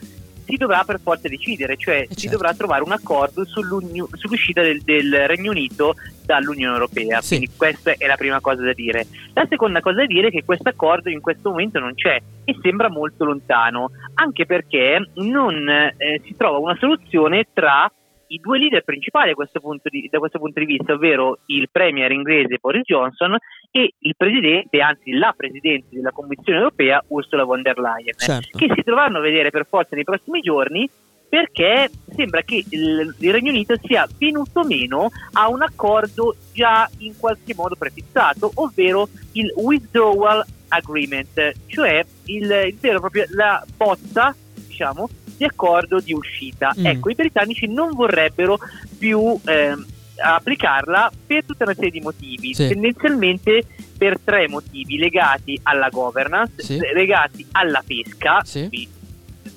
Si 0.51 0.57
dovrà 0.57 0.83
per 0.85 1.01
forza 1.01 1.29
decidere, 1.29 1.77
cioè 1.77 2.07
si 2.11 2.23
certo. 2.23 2.37
dovrà 2.37 2.55
trovare 2.55 2.83
un 2.83 2.93
accordo 2.93 3.45
sull'uscita 3.45 4.61
del, 4.63 4.83
del 4.83 5.27
Regno 5.27 5.53
Unito 5.53 5.95
dall'Unione 6.25 6.75
Europea. 6.75 7.21
Sì. 7.21 7.37
Quindi 7.37 7.57
questa 7.57 7.95
è 7.97 8.07
la 8.07 8.17
prima 8.17 8.41
cosa 8.41 8.63
da 8.63 8.73
dire. 8.73 9.07
La 9.33 9.47
seconda 9.49 9.81
cosa 9.81 9.99
da 9.99 10.07
dire 10.07 10.29
è 10.29 10.31
che 10.31 10.45
questo 10.45 10.69
accordo 10.69 11.09
in 11.09 11.21
questo 11.21 11.51
momento 11.51 11.79
non 11.79 11.95
c'è 11.95 12.21
e 12.45 12.57
sembra 12.61 12.91
molto 12.91 13.25
lontano, 13.25 13.91
anche 14.15 14.45
perché 14.45 15.11
non 15.15 15.69
eh, 15.69 16.21
si 16.25 16.35
trova 16.37 16.59
una 16.59 16.77
soluzione 16.79 17.47
tra 17.53 17.91
i 18.33 18.39
due 18.39 18.59
leader 18.59 18.83
principali 18.85 19.35
questo 19.35 19.61
di- 19.85 20.09
da 20.11 20.19
questo 20.19 20.39
punto 20.39 20.61
di 20.61 20.67
vista, 20.67 20.93
ovvero 20.93 21.39
il 21.47 21.69
premier 21.71 22.11
inglese 22.13 22.59
Boris 22.61 22.85
Johnson 22.85 23.37
e 23.71 23.95
il 23.99 24.15
presidente, 24.17 24.81
anzi 24.81 25.13
la 25.13 25.33
presidente 25.37 25.87
della 25.91 26.13
Commissione 26.13 26.59
europea 26.59 27.03
Ursula 27.09 27.45
von 27.45 27.63
der 27.63 27.79
Leyen, 27.79 28.15
Certo. 28.17 28.59
che 28.59 28.73
si 28.75 28.83
dovranno 28.85 29.19
a 29.19 29.21
vedere 29.21 29.51
per 29.51 29.67
forza 29.69 29.95
nei 29.95 30.05
prossimi 30.05 30.41
giorni 30.41 30.89
perché 31.29 31.89
sembra 32.13 32.43
che 32.43 32.65
il, 32.71 33.15
il 33.19 33.33
Regno 33.33 33.51
Unito 33.51 33.77
sia 33.81 34.07
venuto 34.19 34.65
meno 34.65 35.09
a 35.35 35.49
un 35.49 35.63
accordo 35.63 36.35
già 36.53 36.91
in 36.99 37.17
qualche 37.17 37.55
modo 37.55 37.77
prefissato, 37.77 38.51
ovvero 38.57 39.09
il 39.33 39.53
withdrawal 39.57 40.45
agreement, 40.69 41.53
cioè 41.67 42.05
il, 42.27 42.43
il 42.67 42.77
vero 42.81 42.97
e 42.97 43.01
proprio 43.01 43.25
la 43.31 43.65
bozza, 43.77 44.35
diciamo, 44.67 45.09
di 45.41 45.47
accordo 45.47 46.01
di 46.01 46.13
uscita. 46.13 46.75
Mm. 46.79 46.85
Ecco, 46.87 47.09
i 47.09 47.15
britannici 47.15 47.67
non 47.67 47.93
vorrebbero 47.95 48.59
più 48.99 49.41
ehm, 49.43 49.87
applicarla 50.23 51.11
per 51.27 51.45
tutta 51.47 51.65
una 51.65 51.73
serie 51.73 51.91
di 51.91 52.01
motivi, 52.01 52.53
Sì. 52.55 52.69
tendenzialmente 52.69 53.65
per 53.97 54.19
tre 54.23 54.49
motivi 54.49 54.99
legati 54.99 55.59
alla 55.63 55.89
governance, 55.89 56.63
Sì. 56.63 56.79
legati 56.93 57.47
alla 57.53 57.83
pesca, 57.87 58.41
Sì. 58.45 58.69
qui 58.69 58.87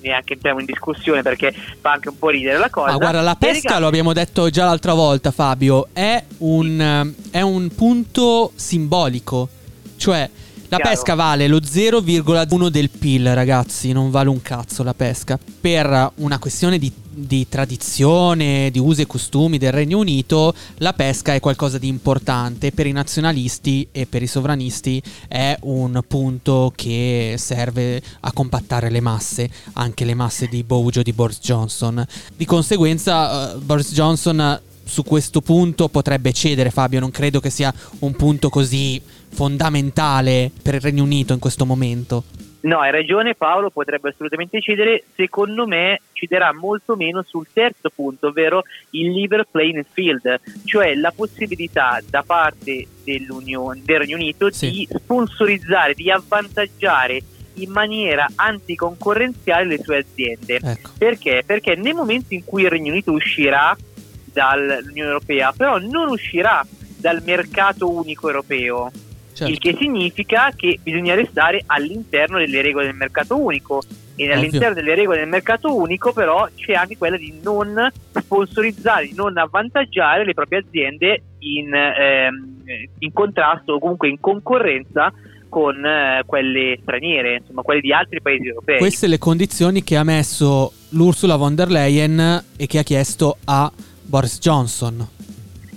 neanche 0.00 0.32
entriamo 0.34 0.60
in 0.60 0.64
discussione 0.66 1.20
perché 1.20 1.52
fa 1.80 1.92
anche 1.92 2.08
un 2.08 2.18
po' 2.18 2.30
ridere 2.30 2.56
la 2.56 2.70
cosa. 2.70 2.92
Ah, 2.92 2.96
guarda, 2.96 3.20
la 3.20 3.36
pesca, 3.36 3.54
legati- 3.54 3.80
lo 3.80 3.86
abbiamo 3.86 4.12
detto 4.14 4.48
già 4.48 4.64
l'altra 4.64 4.94
volta, 4.94 5.30
Fabio, 5.32 5.88
è 5.92 6.22
un, 6.38 6.80
eh, 6.80 7.14
è 7.30 7.40
un 7.42 7.68
punto 7.74 8.52
simbolico. 8.54 9.48
Cioè, 9.96 10.30
la 10.74 10.80
Chiaro. 10.80 10.96
pesca 10.96 11.14
vale 11.14 11.46
lo 11.46 11.58
0,1 11.58 12.68
del 12.68 12.90
PIL, 12.90 13.32
ragazzi, 13.32 13.92
non 13.92 14.10
vale 14.10 14.28
un 14.28 14.42
cazzo 14.42 14.82
la 14.82 14.94
pesca. 14.94 15.38
Per 15.60 16.12
una 16.16 16.38
questione 16.38 16.78
di, 16.78 16.90
di 17.10 17.48
tradizione, 17.48 18.70
di 18.72 18.80
usi 18.80 19.02
e 19.02 19.06
costumi 19.06 19.58
del 19.58 19.70
Regno 19.70 19.98
Unito, 19.98 20.52
la 20.78 20.92
pesca 20.92 21.32
è 21.32 21.38
qualcosa 21.38 21.78
di 21.78 21.86
importante. 21.86 22.72
Per 22.72 22.86
i 22.86 22.92
nazionalisti 22.92 23.86
e 23.92 24.06
per 24.06 24.22
i 24.22 24.26
sovranisti 24.26 25.00
è 25.28 25.56
un 25.62 26.00
punto 26.08 26.72
che 26.74 27.36
serve 27.38 28.02
a 28.20 28.32
compattare 28.32 28.90
le 28.90 29.00
masse, 29.00 29.48
anche 29.74 30.04
le 30.04 30.14
masse 30.14 30.48
di 30.48 30.64
Bojo 30.64 31.02
di 31.02 31.12
Boris 31.12 31.38
Johnson. 31.40 32.04
Di 32.36 32.44
conseguenza, 32.44 33.54
eh, 33.54 33.58
Boris 33.58 33.92
Johnson 33.92 34.40
eh, 34.40 34.60
su 34.84 35.02
questo 35.02 35.40
punto 35.40 35.88
potrebbe 35.88 36.32
cedere, 36.32 36.70
Fabio. 36.70 37.00
Non 37.00 37.10
credo 37.10 37.38
che 37.40 37.50
sia 37.50 37.72
un 38.00 38.14
punto 38.16 38.48
così 38.48 39.00
fondamentale 39.34 40.50
per 40.62 40.74
il 40.74 40.80
Regno 40.80 41.02
Unito 41.02 41.32
in 41.32 41.40
questo 41.40 41.66
momento. 41.66 42.24
No, 42.64 42.78
hai 42.80 42.90
ragione 42.90 43.34
Paolo, 43.34 43.68
potrebbe 43.68 44.08
assolutamente 44.08 44.60
cedere. 44.62 45.04
Secondo 45.14 45.66
me 45.66 46.00
cederà 46.12 46.54
molto 46.54 46.96
meno 46.96 47.22
sul 47.22 47.46
terzo 47.52 47.90
punto, 47.94 48.28
ovvero 48.28 48.62
il 48.90 49.10
level 49.12 49.46
playing 49.50 49.84
field, 49.92 50.40
cioè 50.64 50.94
la 50.94 51.12
possibilità 51.14 52.00
da 52.08 52.22
parte 52.22 52.86
dell'Unione, 53.04 53.82
del 53.84 53.98
Regno 53.98 54.16
Unito 54.16 54.50
Sì. 54.50 54.70
di 54.70 54.88
sponsorizzare, 54.90 55.92
di 55.92 56.10
avvantaggiare 56.10 57.22
in 57.56 57.70
maniera 57.70 58.26
anticoncorrenziale 58.34 59.66
le 59.66 59.78
sue 59.82 59.98
aziende. 59.98 60.58
Ecco. 60.62 60.92
Perché? 60.96 61.42
Perché 61.44 61.74
nel 61.74 61.94
momento 61.94 62.32
in 62.32 62.44
cui 62.44 62.62
il 62.62 62.70
Regno 62.70 62.92
Unito 62.92 63.12
uscirà 63.12 63.76
dall'Unione 64.24 65.10
Europea, 65.10 65.52
però 65.52 65.76
non 65.78 66.08
uscirà 66.08 66.66
dal 66.96 67.22
mercato 67.22 67.90
unico 67.90 68.28
europeo, 68.28 68.90
Certo. 69.34 69.52
il 69.52 69.58
che 69.58 69.76
significa 69.76 70.52
che 70.54 70.78
bisogna 70.80 71.14
restare 71.14 71.64
all'interno 71.66 72.38
delle 72.38 72.62
regole 72.62 72.86
del 72.86 72.94
mercato 72.94 73.36
unico 73.36 73.82
e 74.14 74.32
all'interno 74.32 74.74
delle 74.74 74.94
regole 74.94 75.18
del 75.18 75.28
mercato 75.28 75.76
unico 75.76 76.12
però 76.12 76.48
c'è 76.54 76.74
anche 76.74 76.96
quella 76.96 77.16
di 77.16 77.40
non 77.42 77.90
sponsorizzare, 78.12 79.08
di 79.08 79.14
non 79.14 79.36
avvantaggiare 79.36 80.24
le 80.24 80.34
proprie 80.34 80.60
aziende 80.60 81.22
in, 81.40 81.74
ehm, 81.74 82.54
in 83.00 83.12
contrasto 83.12 83.72
o 83.72 83.78
comunque 83.80 84.08
in 84.08 84.20
concorrenza 84.20 85.12
con 85.48 85.84
eh, 85.84 86.22
quelle 86.26 86.78
straniere, 86.82 87.36
insomma 87.36 87.62
quelle 87.62 87.80
di 87.80 87.92
altri 87.92 88.20
paesi 88.20 88.46
europei. 88.46 88.78
Queste 88.78 89.06
le 89.06 89.18
condizioni 89.18 89.82
che 89.82 89.96
ha 89.96 90.04
messo 90.04 90.72
l'Ursula 90.90 91.36
von 91.36 91.54
der 91.54 91.70
Leyen 91.70 92.44
e 92.56 92.66
che 92.66 92.78
ha 92.78 92.82
chiesto 92.82 93.38
a 93.44 93.70
Boris 94.02 94.38
Johnson. 94.38 95.06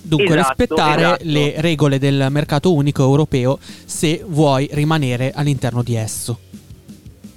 Dunque 0.08 0.38
Esatto, 0.38 0.54
rispettare 0.58 1.02
esatto. 1.02 1.24
le 1.24 1.54
regole 1.58 2.00
del 2.00 2.28
mercato 2.30 2.74
unico 2.74 3.04
europeo 3.04 3.60
se 3.62 4.24
vuoi 4.26 4.70
rimanere 4.72 5.32
all'interno 5.36 5.84
di 5.84 5.96
esso. 5.96 6.40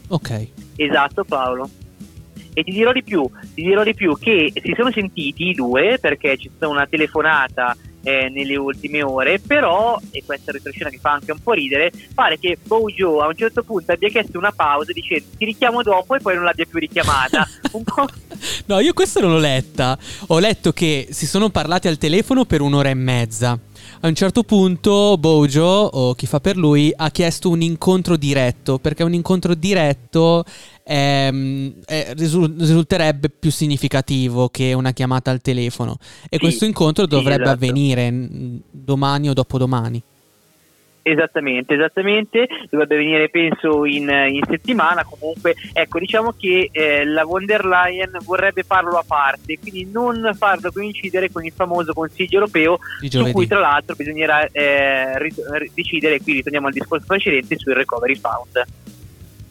Ok. 0.09 0.49
Esatto 0.77 1.25
Paolo. 1.25 1.69
E 2.53 2.65
ti 2.65 2.73
dirò 2.73 2.93
di 2.93 3.03
più, 3.03 3.29
ti 3.55 3.63
dirò 3.63 3.83
di 3.83 3.95
più 3.95 4.17
che 4.19 4.53
si 4.55 4.75
sono 4.77 4.91
sentiti 4.91 5.49
i 5.49 5.55
due 5.55 5.99
perché 6.01 6.37
c'è 6.37 6.49
stata 6.55 6.69
una 6.69 6.87
telefonata 6.87 7.77
eh, 8.03 8.29
nelle 8.29 8.57
ultime 8.57 9.03
ore, 9.03 9.39
però, 9.39 9.99
e 10.11 10.23
questa 10.25 10.53
retroscena 10.53 10.91
che 10.91 10.99
fa 10.99 11.13
anche 11.13 11.33
un 11.33 11.41
po' 11.43 11.53
ridere, 11.53 11.93
pare 12.15 12.39
che 12.39 12.59
Bojo 12.63 13.21
a 13.21 13.27
un 13.27 13.37
certo 13.37 13.63
punto 13.63 13.93
abbia 13.93 14.09
chiesto 14.09 14.39
una 14.39 14.53
pausa 14.53 14.93
dicendo 14.93 15.25
ti 15.37 15.45
richiamo 15.45 15.83
dopo 15.83 16.15
e 16.15 16.21
poi 16.21 16.35
non 16.35 16.45
l'abbia 16.45 16.67
più 16.67 16.79
richiamata. 16.79 17.49
No, 18.67 18.81
io 18.81 18.95
questa 18.95 19.21
non 19.21 19.33
l'ho 19.33 19.39
letta. 19.39 19.99
Ho 20.29 20.39
letto 20.39 20.73
che 20.73 21.09
si 21.11 21.27
sono 21.27 21.51
parlati 21.51 21.89
al 21.89 21.99
telefono 21.99 22.45
per 22.45 22.61
un'ora 22.61 22.89
e 22.89 22.95
mezza. 22.95 23.59
A 24.03 24.09
un 24.09 24.15
certo 24.15 24.45
punto 24.45 25.19
Bojo, 25.19 25.63
o 25.63 26.15
chi 26.15 26.25
fa 26.25 26.41
per 26.41 26.57
lui, 26.57 26.91
ha 26.97 27.11
chiesto 27.11 27.51
un 27.51 27.61
incontro 27.61 28.17
diretto, 28.17 28.79
perché 28.79 29.03
un 29.03 29.13
incontro 29.13 29.55
diretto 29.55 30.43
ehm, 30.85 31.75
eh, 31.85 32.15
risul- 32.15 32.55
risulterebbe 32.59 33.29
più 33.29 33.51
significativo 33.51 34.49
che 34.49 34.73
una 34.73 34.93
chiamata 34.93 35.31
al 35.31 35.43
telefono. 35.43 35.99
E 36.31 36.37
Sì, 36.37 36.39
questo 36.39 36.65
incontro 36.65 37.05
sì, 37.05 37.11
dovrebbe 37.11 37.43
esatto. 37.43 37.57
avvenire 37.57 38.29
domani 38.71 39.29
o 39.29 39.35
dopodomani. 39.35 40.03
Esattamente, 41.03 41.75
esattamente, 41.75 42.47
dovrebbe 42.69 42.97
venire 42.97 43.31
penso 43.31 43.85
in, 43.87 44.09
in 44.29 44.43
settimana, 44.47 45.05
comunque 45.05 45.55
ecco 45.73 45.99
diciamo 45.99 46.35
che 46.37 46.69
eh, 46.71 47.05
la 47.05 47.25
von 47.25 47.47
der 47.47 47.65
Leyen 47.65 48.19
vorrebbe 48.23 48.63
farlo 48.65 48.99
a 48.99 49.05
parte, 49.07 49.59
quindi 49.59 49.89
non 49.91 50.31
farlo 50.37 50.71
coincidere 50.71 51.31
con 51.31 51.45
il 51.45 51.53
famoso 51.55 51.93
Consiglio 51.93 52.39
europeo 52.41 52.79
su 53.09 53.31
cui 53.33 53.47
tra 53.47 53.61
l'altro 53.61 53.95
bisognerà 53.97 54.47
eh, 54.47 55.19
ri- 55.19 55.35
ri- 55.53 55.71
decidere, 55.75 56.21
qui 56.21 56.35
ritorniamo 56.35 56.67
al 56.67 56.73
discorso 56.73 57.07
precedente, 57.07 57.59
sul 57.59 57.73
recovery 57.73 58.17
fund. 58.17 58.67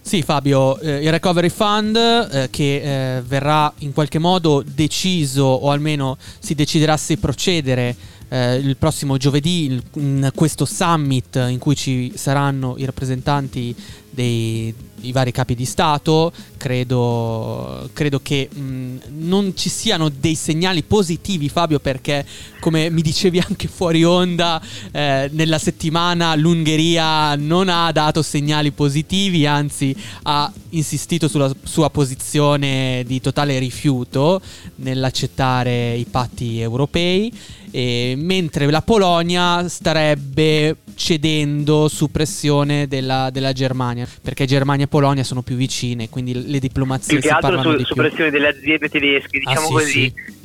Sì, 0.09 0.23
Fabio, 0.23 0.79
eh, 0.79 1.03
il 1.03 1.11
Recovery 1.11 1.49
Fund 1.49 1.95
eh, 1.95 2.47
che 2.49 3.17
eh, 3.17 3.21
verrà 3.21 3.71
in 3.79 3.93
qualche 3.93 4.17
modo 4.17 4.63
deciso 4.65 5.43
o 5.43 5.69
almeno 5.69 6.17
si 6.39 6.55
deciderà 6.55 6.97
se 6.97 7.17
procedere 7.17 7.95
eh, 8.29 8.55
il 8.55 8.77
prossimo 8.77 9.17
giovedì 9.17 9.81
in 9.93 10.31
questo 10.33 10.65
summit 10.65 11.35
in 11.35 11.57
cui 11.57 11.75
ci 11.75 12.13
saranno 12.15 12.75
i 12.77 12.85
rappresentanti 12.85 13.75
dei 14.09 14.73
i 15.01 15.11
vari 15.11 15.31
capi 15.31 15.55
di 15.55 15.65
Stato. 15.65 16.31
Credo, 16.57 17.89
credo 17.93 18.19
che 18.21 18.49
mh, 18.51 18.97
non 19.19 19.55
ci 19.55 19.69
siano 19.69 20.09
dei 20.09 20.35
segnali 20.35 20.83
positivi, 20.83 21.47
Fabio, 21.47 21.79
perché 21.79 22.25
come 22.59 22.89
mi 22.89 23.01
dicevi 23.01 23.39
anche 23.39 23.67
fuori 23.67 24.03
onda, 24.03 24.61
eh, 24.91 25.29
nella 25.31 25.57
settimana 25.57 26.35
l'Ungheria 26.35 27.35
non 27.35 27.69
ha 27.69 27.91
dato 27.91 28.21
segnali 28.21 28.71
positivi, 28.71 29.45
anzi 29.45 29.95
ha 30.23 30.51
insistito 30.71 31.27
sulla 31.27 31.51
sua 31.63 31.89
posizione 31.89 33.03
di 33.05 33.21
totale 33.21 33.57
rifiuto 33.57 34.41
nell'accettare 34.75 35.95
i 35.95 36.05
patti 36.05 36.59
europei, 36.59 37.31
mentre 37.71 38.69
la 38.69 38.81
Polonia 38.81 39.67
starebbe 39.69 40.75
cedendo 40.99 41.87
su 41.87 42.11
pressione 42.11 42.85
della, 42.85 43.29
della 43.31 43.53
Germania, 43.53 44.05
perché 44.21 44.45
Germania 44.45 44.83
e 44.83 44.87
Polonia 44.89 45.23
sono 45.23 45.41
più 45.41 45.55
vicine, 45.55 46.09
quindi 46.09 46.45
le 46.49 46.59
diplomazie 46.59 47.13
Più 47.13 47.21
che 47.21 47.27
si 47.29 47.33
altro 47.33 47.55
parlano 47.55 47.77
su, 47.79 47.85
su 47.85 47.93
pressione 47.95 48.29
delle 48.29 48.49
aziende 48.49 48.89
tedesche, 48.89 49.37
Ah, 49.37 49.49
diciamo 49.49 49.67
sì, 49.67 49.73
così. 49.73 49.91
sì. 49.91 50.37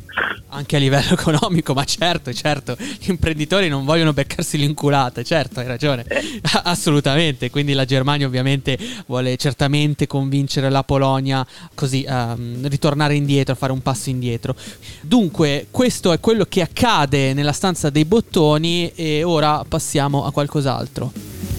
Anche 0.49 0.77
a 0.77 0.79
livello 0.79 1.15
economico, 1.19 1.75
ma 1.75 1.85
certo, 1.85 2.33
certo, 2.33 2.77
gli 2.79 3.09
imprenditori 3.09 3.69
non 3.69 3.85
vogliono 3.85 4.13
beccarsi 4.13 4.57
l'inculata, 4.57 5.23
certo, 5.23 5.61
hai 5.61 5.67
ragione, 5.67 6.05
Eh. 6.07 6.41
assolutamente, 6.63 7.51
quindi 7.51 7.73
la 7.73 7.85
Germania 7.85 8.27
ovviamente 8.27 8.79
vuole 9.07 9.37
certamente 9.37 10.07
convincere 10.07 10.71
la 10.71 10.85
Polonia 10.85 11.45
così 11.75 12.05
a 12.07 12.37
ritornare 12.63 13.17
indietro, 13.17 13.55
a 13.55 13.57
fare 13.57 13.73
un 13.73 13.83
passo 13.83 14.11
indietro. 14.11 14.55
Dunque, 15.01 15.67
questo 15.71 16.13
è 16.13 16.21
quello 16.21 16.45
che 16.45 16.63
accade 16.63 17.33
nella 17.33 17.53
stanza 17.53 17.91
dei 17.91 18.05
bottoni 18.05 18.93
e 18.95 19.25
ora 19.25 19.65
passiamo 19.67 20.25
a 20.25 20.33
qualcos'altro. 20.33 21.54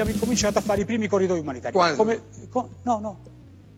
Abbiamo 0.00 0.10
incominciato 0.10 0.58
a 0.58 0.60
fare 0.62 0.82
i 0.82 0.84
primi 0.84 1.06
corridoi 1.08 1.38
umanitari. 1.40 1.72
Quando? 1.72 1.96
Come- 1.96 2.20
co- 2.50 2.68
no, 2.82 2.98
no. 3.00 3.18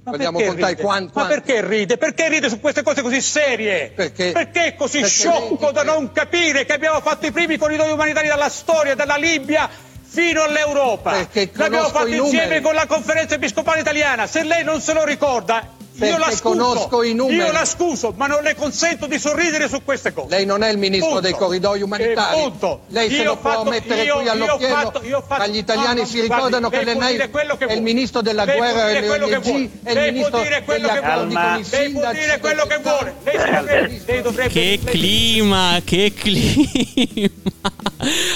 Ma 0.03 0.13
perché 0.13 0.33
contare 0.33 0.71
ride? 0.73 0.83
quan- 0.83 1.11
Ma 1.13 1.27
perché 1.27 1.67
ride? 1.67 1.97
Perché 1.99 2.29
ride 2.29 2.49
su 2.49 2.59
queste 2.59 2.83
cose 2.83 3.03
così 3.03 3.21
serie? 3.21 3.93
Perché- 4.33 4.33
è 4.65 4.75
così 4.75 5.01
perché 5.01 5.13
sciocco 5.15 5.65
lei- 5.67 5.73
da 5.73 5.83
non 5.83 6.11
capire 6.13 6.65
che 6.65 6.73
abbiamo 6.73 7.01
fatto 7.01 7.27
i 7.27 7.33
primi 7.33 7.59
corridoi 7.59 7.91
umanitari 7.93 8.27
dalla 8.29 8.49
storia, 8.49 8.95
dalla 8.95 9.17
Libia 9.17 9.69
fino 10.03 10.43
all'Europa? 10.43 11.11
Perché 11.13 11.51
L'abbiamo 11.53 11.89
fatto 11.89 12.07
insieme 12.07 12.61
con 12.63 12.75
la 12.75 12.87
conferenza 12.87 13.35
episcopale 13.35 13.81
italiana. 13.81 14.27
Se 14.27 14.43
lei 14.43 14.65
non 14.65 14.81
se 14.81 14.95
lo 14.95 15.05
ricorda, 15.05 15.69
io 16.07 16.19
la 16.19 16.31
scuso. 16.31 16.43
conosco 16.43 17.03
i 17.03 17.15
numeri. 17.15 17.37
Io 17.37 17.53
la 17.53 17.65
scuso, 17.65 18.13
ma 18.17 18.27
non 18.27 18.43
le 18.43 18.55
consento 18.55 19.07
di 19.07 19.19
sorridere 19.19 19.69
su 19.69 19.83
queste 19.85 20.13
cose. 20.13 20.29
Lei 20.31 20.45
non 20.47 20.63
è 20.63 20.71
il 20.71 20.79
ministro 20.79 21.07
Punto. 21.09 21.23
dei 21.23 21.33
corridoi 21.33 21.83
umanitari. 21.83 22.39
Eh, 22.39 22.43
punto. 22.43 22.81
Lei 22.89 23.09
se 23.11 23.17
Io 23.17 23.25
lo 23.25 23.31
ho 23.33 23.37
può 23.37 23.51
fatto- 23.51 23.71
mettere 23.71 24.03
io- 24.03 24.17
qui 24.19 24.29
all'occhiello. 24.29 24.75
fatto- 24.75 25.01
fatto- 25.27 25.39
Ma 25.39 25.47
gli 25.47 25.57
italiani 25.57 25.95
no, 25.97 26.01
no, 26.03 26.07
si 26.07 26.21
ricordano 26.21 26.69
lei 26.69 26.79
che 26.85 26.91
può 26.93 27.01
lei 27.01 27.13
dire 27.13 27.31
quello 27.31 27.57
che 27.57 27.65
è 27.65 27.67
il 27.69 27.75
vuole. 27.79 27.93
ministro 27.93 28.21
della 28.23 28.45
Lei 28.45 28.57
può 28.57 28.65
guerra 28.67 28.87
dire 28.89 28.99
e 28.99 29.07
quello 29.07 29.27
che 29.27 29.31
delle 29.39 29.43
vuole. 29.45 29.59
ONG 29.61 29.71
e 29.71 29.91
il 29.91 29.95
Lei 29.95 29.95
può 29.95 30.13
ministro 30.13 30.41
dire 30.43 30.63
quello 30.65 30.87
degli 30.87 30.95
che 30.95 31.01
vuole. 31.01 31.11
accordi 31.11 31.35
con 31.35 31.61
i 31.61 31.65
Lei 31.71 31.91
può 31.91 32.11
dire 32.13 32.39
quello 32.41 32.65
che 32.67 32.79
vuole. 32.79 33.15
Lei 33.25 33.37
dovrebbe- 33.37 34.03
lei 34.07 34.23
dovrebbe- 34.23 34.53
Che 34.53 34.61
lei- 34.61 34.79
clima, 34.85 35.81
che 35.85 36.13
clima. 36.15 37.60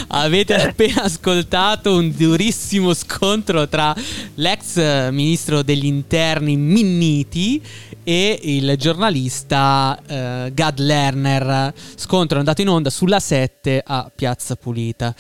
Avete 0.09 0.54
appena 0.54 1.02
ascoltato 1.02 1.97
un 1.97 2.14
durissimo 2.14 2.93
scontro 2.95 3.69
tra 3.69 3.95
l'ex 4.35 5.11
ministro 5.11 5.62
degli 5.62 5.87
interni 5.87 6.57
Minniti 6.57 7.62
e 8.02 8.38
il 8.43 8.75
giornalista 8.76 9.99
eh, 10.07 10.50
Gad 10.52 10.78
Lerner. 10.78 11.73
Scontro 11.97 12.38
andato 12.38 12.61
in 12.61 12.69
onda 12.69 12.90
sulla 12.90 13.21
7 13.21 13.83
a 13.85 14.11
Piazza 14.14 14.57
Pulita. 14.57 15.14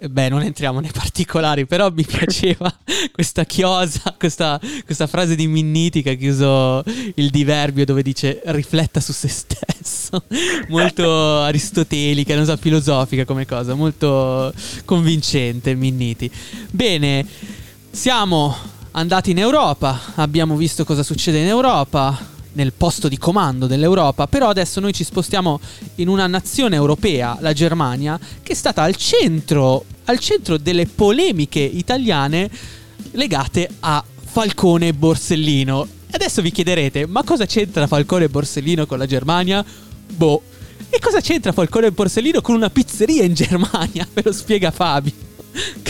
Eh, 0.00 0.08
Beh, 0.08 0.28
non 0.28 0.42
entriamo 0.42 0.80
nei 0.80 0.90
particolari, 0.92 1.66
però 1.66 1.90
mi 1.90 2.04
piaceva 2.04 2.72
questa 3.12 3.44
chiosa, 3.44 4.14
questa, 4.16 4.60
questa 4.84 5.06
frase 5.06 5.34
di 5.34 5.46
Minniti 5.46 6.02
che 6.02 6.10
ha 6.10 6.14
chiuso 6.14 6.82
il 7.14 7.30
diverbio 7.30 7.84
dove 7.84 8.02
dice 8.02 8.40
rifletta 8.46 9.00
su 9.00 9.12
se 9.12 9.28
stesso. 9.28 10.22
Molto 10.68 11.40
aristotelica, 11.40 12.34
non 12.34 12.44
so, 12.44 12.56
filosofica 12.56 13.24
come 13.24 13.46
cosa, 13.46 13.74
molto 13.74 14.52
convincente 14.84 15.74
Minniti. 15.74 16.30
Bene, 16.70 17.26
siamo 17.90 18.56
andati 18.92 19.30
in 19.32 19.38
Europa, 19.38 20.00
abbiamo 20.14 20.56
visto 20.56 20.84
cosa 20.84 21.02
succede 21.02 21.40
in 21.40 21.46
Europa, 21.46 22.16
nel 22.58 22.72
posto 22.72 23.06
di 23.06 23.16
comando 23.18 23.68
dell'Europa, 23.68 24.26
però 24.26 24.48
adesso 24.48 24.80
noi 24.80 24.92
ci 24.92 25.04
spostiamo 25.04 25.60
in 25.96 26.08
una 26.08 26.26
nazione 26.26 26.74
europea, 26.74 27.38
la 27.40 27.52
Germania, 27.52 28.18
che 28.42 28.52
è 28.52 28.56
stata 28.56 28.82
al 28.82 28.96
centro, 28.96 29.84
al 30.06 30.18
centro 30.18 30.56
delle 30.58 30.86
polemiche 30.86 31.60
italiane 31.60 32.50
legate 33.12 33.68
a 33.78 34.02
Falcone 34.24 34.88
e 34.88 34.92
Borsellino. 34.92 35.86
Adesso 36.10 36.42
vi 36.42 36.50
chiederete, 36.50 37.06
ma 37.06 37.22
cosa 37.22 37.46
c'entra 37.46 37.86
Falcone 37.86 38.24
e 38.24 38.28
Borsellino 38.28 38.86
con 38.86 38.98
la 38.98 39.06
Germania? 39.06 39.64
Boh. 40.16 40.42
E 40.90 40.98
cosa 40.98 41.20
c'entra 41.20 41.52
Falcone 41.52 41.86
e 41.86 41.92
Borsellino 41.92 42.40
con 42.40 42.56
una 42.56 42.70
pizzeria 42.70 43.22
in 43.22 43.34
Germania? 43.34 44.06
Ve 44.12 44.22
lo 44.24 44.32
spiega 44.32 44.72
Fabio. 44.72 45.12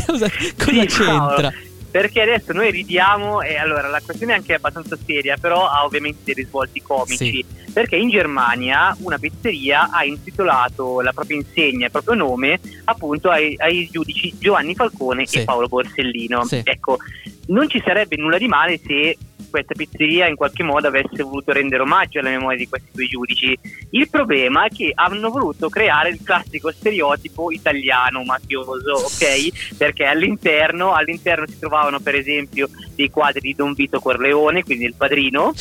Cosa, 0.04 0.28
cosa 0.56 0.80
Sì, 0.82 0.86
c'entra? 0.86 1.50
Paolo, 1.50 1.67
Perché 1.90 2.20
adesso 2.20 2.52
noi 2.52 2.70
ridiamo 2.70 3.40
e 3.40 3.56
allora 3.56 3.88
la 3.88 4.00
questione 4.04 4.32
è 4.34 4.36
anche 4.36 4.54
abbastanza 4.54 4.96
seria, 5.06 5.36
però 5.40 5.66
ha 5.68 5.84
ovviamente 5.84 6.20
dei 6.24 6.34
risvolti 6.34 6.82
comici. 6.82 7.44
Perché 7.72 7.96
in 7.96 8.10
Germania 8.10 8.94
una 9.00 9.18
pizzeria 9.18 9.88
ha 9.90 10.04
intitolato 10.04 11.00
la 11.00 11.12
propria 11.12 11.36
insegna, 11.38 11.86
il 11.86 11.90
proprio 11.90 12.14
nome, 12.14 12.60
appunto 12.84 13.30
ai, 13.30 13.54
ai 13.58 13.88
giudici 13.90 14.34
Giovanni 14.38 14.74
Falcone 14.74 15.26
Sì. 15.26 15.38
e 15.38 15.44
Paolo 15.44 15.66
Borsellino. 15.68 16.44
Sì. 16.44 16.60
Ecco, 16.62 16.98
non 17.46 17.68
ci 17.68 17.80
sarebbe 17.84 18.16
nulla 18.16 18.36
di 18.38 18.48
male 18.48 18.78
se 18.84 19.16
questa 19.48 19.74
pizzeria 19.74 20.26
in 20.26 20.36
qualche 20.36 20.62
modo 20.62 20.88
avesse 20.88 21.22
voluto 21.22 21.52
rendere 21.52 21.82
omaggio 21.82 22.18
alla 22.18 22.30
memoria 22.30 22.58
di 22.58 22.68
questi 22.68 22.90
due 22.92 23.06
giudici. 23.06 23.58
Il 23.90 24.08
problema 24.08 24.66
è 24.66 24.68
che 24.68 24.92
hanno 24.94 25.30
voluto 25.30 25.68
creare 25.68 26.10
il 26.10 26.20
classico 26.22 26.70
stereotipo 26.70 27.50
italiano 27.50 28.22
mafioso, 28.24 29.04
ok? 29.04 29.76
Perché 29.76 30.04
all'interno, 30.04 30.94
all'interno 30.94 31.46
si 31.46 31.58
trovavano 31.58 32.00
per 32.00 32.14
esempio 32.14 32.68
dei 32.94 33.10
quadri 33.10 33.40
di 33.40 33.54
Don 33.54 33.72
Vito 33.74 34.00
Corleone, 34.00 34.64
quindi 34.64 34.84
il 34.84 34.94
padrino, 34.94 35.52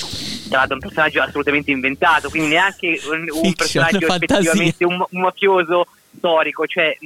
tra 0.50 0.60
l'altro 0.60 0.76
un 0.76 0.82
personaggio 0.82 1.22
assolutamente 1.22 1.72
inventato, 1.72 2.30
quindi 2.30 2.50
neanche 2.50 3.00
un, 3.10 3.28
un 3.44 3.54
personaggio 3.54 4.06
effettivamente 4.08 4.86
un, 4.86 5.04
un 5.10 5.22
mafioso 5.22 5.88
storico, 6.18 6.66
cioè 6.66 6.98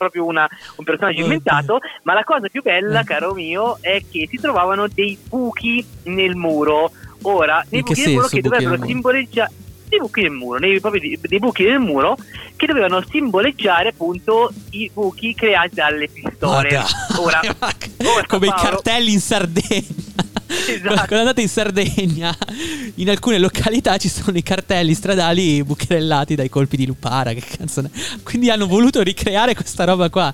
proprio 0.00 0.24
una- 0.24 0.48
un 0.76 0.84
personaggio 0.84 1.20
inventato, 1.20 1.78
ma 2.04 2.14
la 2.14 2.24
cosa 2.24 2.48
più 2.48 2.62
bella, 2.62 3.02
caro 3.04 3.34
mio, 3.34 3.76
è 3.82 4.02
che 4.10 4.26
si 4.30 4.38
trovavano 4.38 4.86
dei 4.88 5.18
buchi 5.28 5.84
nel 6.04 6.34
muro. 6.36 6.90
Ora, 7.22 7.62
che 7.68 7.80
buchi 7.82 8.00
nel 8.00 8.14
muro 8.14 8.26
che 8.28 8.40
dovrebbero 8.40 8.76
simboleggiare 8.86 9.52
dei 9.90 9.98
buchi 9.98 10.22
nel 10.22 10.30
muro, 10.30 10.58
nei, 10.60 10.80
proprio 10.80 11.00
dei, 11.02 11.18
dei 11.20 11.38
buchi 11.40 11.64
nel 11.64 11.80
muro 11.80 12.16
che 12.56 12.66
dovevano 12.66 13.02
simboleggiare 13.10 13.88
appunto 13.88 14.50
i 14.70 14.88
buchi 14.92 15.34
creati 15.34 15.74
dalle 15.74 16.08
pistole. 16.08 16.68
Ora, 17.18 17.40
come 18.26 18.46
i 18.46 18.50
cartelli 18.62 19.12
in 19.12 19.20
Sardegna. 19.20 19.84
Esatto. 20.50 20.94
Quando 20.94 21.16
andate 21.18 21.40
in 21.42 21.48
Sardegna, 21.48 22.36
in 22.96 23.08
alcune 23.10 23.38
località 23.38 23.96
ci 23.98 24.08
sono 24.08 24.36
i 24.36 24.42
cartelli 24.42 24.94
stradali 24.94 25.62
bucherellati 25.62 26.34
dai 26.34 26.48
colpi 26.48 26.76
di 26.76 26.86
lupara. 26.86 27.32
Che 27.32 27.42
cazzo 27.56 27.80
ne- 27.82 27.90
Quindi 28.22 28.50
hanno 28.50 28.66
voluto 28.66 29.02
ricreare 29.02 29.54
questa 29.54 29.84
roba 29.84 30.08
qua. 30.10 30.32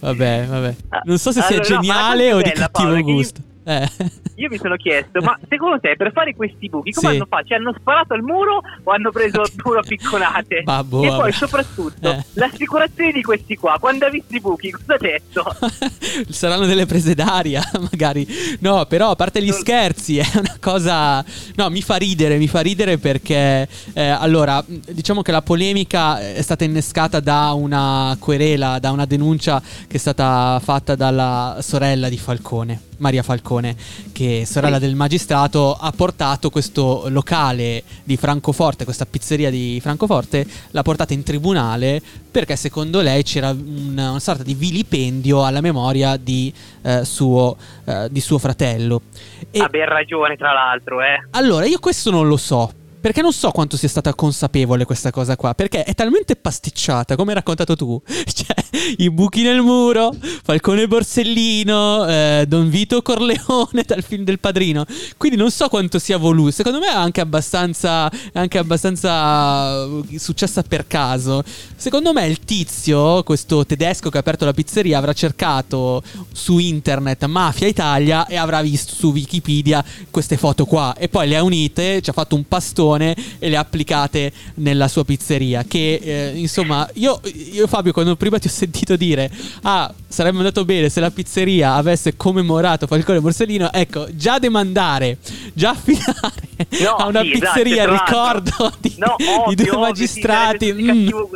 Vabbè, 0.00 0.46
vabbè. 0.48 0.74
Non 1.04 1.18
so 1.18 1.30
se 1.32 1.40
sia 1.42 1.56
Allora, 1.58 1.68
no, 1.68 1.74
ma 1.74 1.80
la 1.80 1.82
geniale 2.14 2.32
o 2.32 2.42
di 2.42 2.50
cattivo 2.52 2.96
io- 2.96 3.02
gusto. 3.02 3.40
Eh. 3.70 3.88
Io 4.36 4.48
mi 4.50 4.58
sono 4.58 4.74
chiesto, 4.76 5.20
ma 5.20 5.38
secondo 5.48 5.78
te 5.78 5.94
per 5.96 6.10
fare 6.12 6.34
questi 6.34 6.68
buchi 6.68 6.90
come 6.92 7.10
Sì. 7.10 7.14
hanno 7.16 7.26
fatto? 7.28 7.44
Cioè, 7.46 7.58
hanno 7.58 7.74
sparato 7.78 8.14
al 8.14 8.22
muro 8.22 8.60
o 8.82 8.90
hanno 8.90 9.10
preso 9.10 9.42
il 9.42 9.52
muro 9.64 9.78
a 9.78 9.82
picconate? 9.86 10.62
Boh, 10.62 11.02
e 11.04 11.08
vabbè. 11.08 11.20
poi 11.20 11.32
soprattutto 11.32 12.10
Eh. 12.10 12.24
l'assicurazione 12.32 13.12
di 13.12 13.22
questi 13.22 13.56
qua, 13.56 13.76
quando 13.78 14.06
ha 14.06 14.08
visto 14.10 14.34
i 14.34 14.40
buchi, 14.40 14.70
cosa 14.70 14.94
ha 14.94 14.98
detto? 14.98 15.44
Saranno 16.30 16.66
delle 16.66 16.86
prese 16.86 17.14
d'aria, 17.14 17.62
magari. 17.80 18.26
No, 18.60 18.86
però 18.86 19.10
a 19.10 19.16
parte 19.16 19.42
gli 19.42 19.52
scherzi, 19.52 20.18
è 20.18 20.26
una 20.34 20.56
cosa. 20.60 21.24
No, 21.56 21.68
mi 21.70 21.82
fa 21.82 21.96
ridere, 21.96 22.36
mi 22.38 22.48
fa 22.48 22.60
ridere 22.60 22.98
perché. 22.98 23.68
eh, 23.92 24.08
allora, 24.08 24.64
diciamo 24.66 25.22
che 25.22 25.30
la 25.32 25.42
polemica 25.42 26.18
è 26.34 26.42
stata 26.42 26.64
innescata 26.64 27.20
da 27.20 27.52
una 27.52 28.16
querela, 28.18 28.78
da 28.78 28.90
una 28.90 29.04
denuncia 29.04 29.60
che 29.60 29.96
è 29.96 30.00
stata 30.00 30.60
fatta 30.62 30.94
dalla 30.94 31.58
sorella 31.60 32.08
di 32.08 32.16
Falcone. 32.18 32.80
Maria 33.00 33.22
Falcone, 33.22 33.74
che 34.12 34.44
sorella 34.46 34.78
del 34.78 34.94
magistrato, 34.94 35.74
ha 35.74 35.90
portato 35.92 36.48
questo 36.50 37.04
locale 37.08 37.82
di 38.04 38.16
Francoforte, 38.16 38.84
questa 38.84 39.06
pizzeria 39.06 39.50
di 39.50 39.78
Francoforte, 39.82 40.46
l'ha 40.70 40.82
portata 40.82 41.12
in 41.12 41.22
tribunale 41.22 42.00
perché 42.30 42.54
secondo 42.56 43.00
lei 43.00 43.22
c'era 43.22 43.50
un- 43.50 43.88
una 43.90 44.20
sorta 44.20 44.42
di 44.42 44.54
vilipendio 44.54 45.44
alla 45.44 45.60
memoria 45.60 46.16
di, 46.16 46.52
eh, 46.82 47.04
suo, 47.04 47.56
eh, 47.84 48.08
di 48.10 48.20
suo 48.20 48.38
fratello. 48.38 49.02
E 49.50 49.58
Ha 49.60 49.68
ben 49.68 49.86
ragione, 49.86 50.36
tra 50.36 50.52
l'altro, 50.52 51.00
eh. 51.02 51.26
allora 51.30 51.66
io 51.66 51.78
questo 51.78 52.10
non 52.10 52.28
lo 52.28 52.36
so. 52.36 52.72
Perché 53.00 53.22
non 53.22 53.32
so 53.32 53.50
quanto 53.50 53.78
sia 53.78 53.88
stata 53.88 54.14
consapevole 54.14 54.84
questa 54.84 55.10
cosa 55.10 55.34
qua. 55.36 55.54
Perché 55.54 55.84
è 55.84 55.94
talmente 55.94 56.36
pasticciata, 56.36 57.16
come 57.16 57.30
hai 57.30 57.36
raccontato 57.36 57.74
tu. 57.76 58.00
Cioè, 58.40 58.54
i 58.98 59.10
buchi 59.10 59.42
nel 59.42 59.60
muro, 59.60 60.14
Falcone 60.42 60.86
Borsellino, 60.86 62.06
eh, 62.06 62.44
Don 62.48 62.70
Vito 62.70 63.02
Corleone 63.02 63.82
dal 63.86 64.02
film 64.02 64.24
del 64.24 64.38
padrino. 64.38 64.84
Quindi 65.16 65.36
non 65.36 65.50
so 65.50 65.68
quanto 65.68 65.98
sia 65.98 66.16
voluto. 66.16 66.50
Secondo 66.52 66.78
me 66.78 66.86
è 66.86 66.94
anche 66.94 67.20
abbastanza, 67.20 68.10
anche 68.32 68.58
abbastanza 68.58 69.84
uh, 69.84 70.06
successa 70.16 70.62
per 70.62 70.86
caso. 70.86 71.42
Secondo 71.76 72.12
me 72.12 72.26
il 72.26 72.40
tizio, 72.40 73.22
questo 73.22 73.66
tedesco 73.66 74.10
che 74.10 74.16
ha 74.18 74.20
aperto 74.20 74.44
la 74.44 74.52
pizzeria, 74.52 74.98
avrà 74.98 75.12
cercato 75.12 76.02
su 76.32 76.58
internet 76.58 77.24
Mafia 77.26 77.66
Italia 77.66 78.26
e 78.26 78.36
avrà 78.36 78.62
visto 78.62 78.94
su 78.94 79.10
Wikipedia 79.10 79.84
queste 80.10 80.36
foto 80.36 80.64
qua. 80.64 80.94
E 80.96 81.08
poi 81.08 81.28
le 81.28 81.36
ha 81.36 81.42
unite, 81.42 82.00
ci 82.00 82.10
ha 82.10 82.14
fatto 82.14 82.34
un 82.34 82.44
pastone 82.90 83.14
e 83.38 83.48
le 83.48 83.56
applicate 83.56 84.32
nella 84.54 84.88
sua 84.88 85.04
pizzeria. 85.04 85.64
Che 85.66 86.00
eh, 86.02 86.32
insomma, 86.34 86.88
io, 86.94 87.20
io 87.52 87.66
Fabio, 87.66 87.92
quando 87.92 88.16
prima 88.16 88.38
ti 88.38 88.48
ho 88.48 88.50
sentito 88.50 88.96
dire, 88.96 89.30
ah, 89.62 89.92
sarebbe 90.08 90.38
andato 90.38 90.64
bene 90.64 90.88
se 90.88 91.00
la 91.00 91.10
pizzeria 91.10 91.74
avesse 91.74 92.16
commemorato 92.16 92.86
Falcone 92.86 93.20
Borsellino, 93.20 93.72
ecco, 93.72 94.06
già 94.12 94.38
demandare, 94.38 95.18
già 95.52 95.70
affidare 95.70 96.48
No, 96.82 96.94
a 96.96 97.06
una 97.06 97.20
sì, 97.22 97.32
esatto, 97.32 97.52
pizzeria 97.52 97.86
l'altro. 97.86 98.04
ricordo 98.06 98.72
di, 98.80 98.94
No, 98.98 99.14
di 99.18 99.24
ovvio, 99.26 99.64
due 99.72 99.80
magistrati. 99.80 100.66
sì, 100.66 100.72
sarebbe 100.72 100.92
mm. 100.92 100.96
di 100.96 101.10
cattivo- 101.10 101.30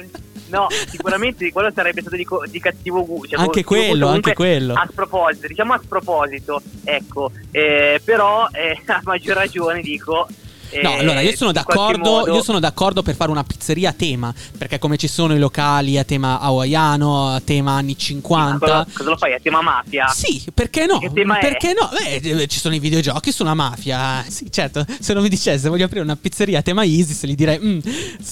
No, 0.46 0.68
sicuramente 0.88 1.50
quello 1.50 1.72
sarebbe 1.74 2.00
stato 2.00 2.14
di, 2.14 2.24
co- 2.24 2.44
di 2.48 2.60
cattivo 2.60 3.04
gusto. 3.04 3.34
Anche 3.34 3.64
quello, 3.64 4.06
anche 4.06 4.34
quello. 4.34 4.74
A 4.74 4.86
sproposito, 4.88 5.48
diciamo 5.48 5.72
a 5.72 5.80
sproposito, 5.82 6.62
ecco, 6.84 7.32
eh, 7.50 8.00
però 8.04 8.46
eh, 8.52 8.78
a 8.86 9.00
maggior 9.02 9.36
ragione 9.36 9.80
dico... 9.80 10.28
eh, 10.70 10.82
No, 10.82 10.94
allora 10.94 11.20
io 11.20 11.34
sono 11.36 11.52
modo- 11.98 12.32
Io 12.34 12.42
sono 12.42 12.58
d'accordo 12.60 13.02
per 13.02 13.14
fare 13.14 13.30
una 13.30 13.44
pizzeria 13.44 13.90
a 13.90 13.92
tema. 13.92 14.32
Perché 14.56 14.78
come 14.78 14.96
ci 14.96 15.08
sono 15.08 15.34
i 15.34 15.38
locali 15.38 15.98
a 15.98 16.04
tema 16.04 16.40
hawaiano, 16.40 17.28
a 17.28 17.40
tema 17.40 17.72
anni 17.72 17.96
50. 17.96 18.58
Cosa, 18.58 18.86
cosa 18.92 19.10
lo 19.10 19.16
fai 19.16 19.34
a 19.34 19.38
tema 19.42 19.62
mafia? 19.62 20.08
Sì, 20.08 20.42
perché 20.52 20.86
no? 20.86 20.98
Che 20.98 21.12
tema 21.12 21.38
è? 21.38 21.40
perché 21.40 21.74
no? 21.78 21.88
Beh, 21.90 22.46
ci 22.46 22.58
sono 22.58 22.74
i 22.74 22.78
videogiochi 22.78 23.32
sulla 23.32 23.54
mafia. 23.54 24.24
Sì, 24.28 24.50
certo. 24.50 24.84
Se 25.00 25.12
non 25.12 25.22
mi 25.22 25.28
dicesse 25.28 25.68
voglio 25.68 25.84
aprire 25.84 26.02
una 26.02 26.16
pizzeria 26.16 26.58
a 26.58 26.62
tema 26.62 26.84
ISIS, 26.84 27.24
gli 27.26 27.34
direi. 27.34 27.58
"Mm, 27.58 27.78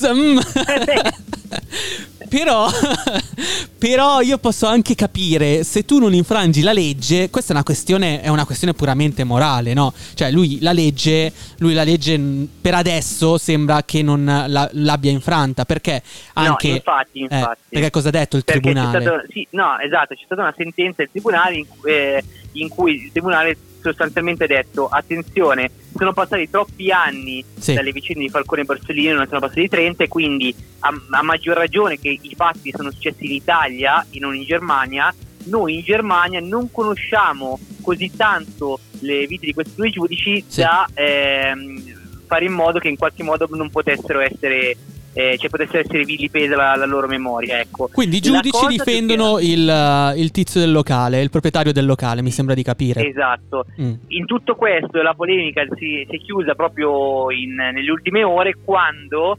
mm." 0.07 0.39
però, 2.29 2.69
però 3.79 4.21
io 4.21 4.39
posso 4.39 4.67
anche 4.67 4.95
capire 4.95 5.65
se 5.65 5.85
tu 5.85 5.99
non 5.99 6.15
infrangi 6.15 6.63
la 6.63 6.73
legge. 6.73 7.31
Questa 7.31 7.53
è 7.53 7.55
una 7.55 7.65
questione, 7.65 8.21
è 8.21 8.29
una 8.29 8.45
questione 8.45 8.75
puramente 8.75 9.25
morale, 9.25 9.75
no? 9.75 9.93
Cioè, 10.15 10.31
lui 10.31 10.59
la 10.61 10.73
legge, 10.73 11.33
lui 11.59 11.75
la 11.75 11.85
legge 11.85 12.19
per 12.61 12.75
adesso 12.75 13.39
sembra 13.39 13.83
che 13.85 14.03
non 14.03 14.25
la- 14.25 14.69
l'abbia 14.73 15.11
infranta. 15.11 15.65
Perché 15.65 16.03
anche. 16.35 16.69
no, 16.69 16.75
infatti, 16.75 17.19
eh, 17.19 17.23
infatti. 17.37 17.61
perché 17.69 17.91
cosa 17.91 18.09
ha 18.09 18.13
detto 18.13 18.37
il 18.37 18.45
Perché 18.45 18.61
tribunale? 18.61 19.01
stato- 19.01 19.23
sì, 19.29 19.47
no, 19.51 19.79
esatto, 19.79 20.15
c'è 20.15 20.23
stata 20.25 20.43
una 20.43 20.55
sentenza 20.57 20.95
del 20.99 21.11
tribunale 21.11 21.57
in, 21.57 21.67
eh, 21.87 22.25
in 22.53 22.69
cui 22.69 22.95
il 23.05 23.11
tribunale 23.13 23.57
sostanzialmente 23.83 24.47
detto 24.47 24.87
attenzione, 24.89 25.71
sono 25.97 26.13
passati 26.13 26.49
troppi 26.49 26.91
anni 26.91 27.45
Sì. 27.59 27.75
dalle 27.75 27.93
vicende 27.93 28.23
di 28.23 28.29
Falcone 28.31 28.63
e 28.63 28.65
Borsellino, 28.65 29.15
non 29.17 29.27
sono 29.27 29.41
passati 29.41 29.69
30 29.69 30.05
e 30.05 30.09
quindi 30.09 30.55
a, 30.81 30.89
a 31.11 31.23
maggior 31.23 31.57
ragione 31.57 31.99
che 31.99 32.09
i 32.21 32.35
fatti 32.37 32.71
sono 32.75 32.91
successi 32.91 33.27
in 33.27 33.33
Italia 33.33 34.07
e 34.11 34.19
non 34.19 34.35
in 34.35 34.45
Germania, 34.45 35.15
noi 35.45 35.75
in 35.77 35.83
Germania 35.83 36.41
non 36.41 36.71
conosciamo 36.71 37.59
così 37.83 38.11
tanto 38.17 38.79
le 39.01 39.27
vite 39.27 39.47
di 39.47 39.53
questi 39.55 39.75
due 39.75 39.91
giudici 39.91 40.45
Sì. 40.47 40.61
da 40.61 40.87
ehm, 40.95 41.83
fare 42.27 42.45
in 42.45 42.53
modo 42.53 42.79
che 42.79 42.89
in 42.89 42.97
qualche 42.97 43.23
modo 43.23 43.47
non 43.51 43.69
potessero 43.71 44.21
essere 44.21 44.77
eh, 45.13 45.37
cioè 45.39 45.51
potesse 45.51 45.81
essere 45.81 46.05
vilipesa 46.05 46.57
la, 46.57 46.75
la 46.77 46.87
loro 46.87 47.07
memoria 47.07 47.61
ecco. 47.61 47.89
Quindi 47.93 48.17
i 48.17 48.21
giudici 48.21 48.67
difendono 48.67 49.39
il, 49.39 49.69
uh, 49.69 50.19
il 50.19 50.31
tizio 50.31 50.61
del 50.61 50.73
locale, 50.73 51.21
il 51.21 51.31
proprietario 51.31 51.73
del 51.73 51.87
locale, 51.87 52.23
mi 52.23 52.31
sembra 52.31 52.55
di 52.55 52.63
capire. 52.63 53.07
Esatto. 53.07 53.67
Mm. 53.81 53.93
In 54.09 54.27
tutto 54.27 54.55
questo 54.55 55.03
la 55.03 55.15
polemica 55.15 55.63
si, 55.77 56.07
si 56.09 56.17
è 56.17 56.19
chiusa 56.19 56.55
proprio 56.55 57.31
in- 57.31 57.55
nelle 57.55 57.91
ultime 57.91 58.23
ore 58.25 58.57
quando 58.65 59.39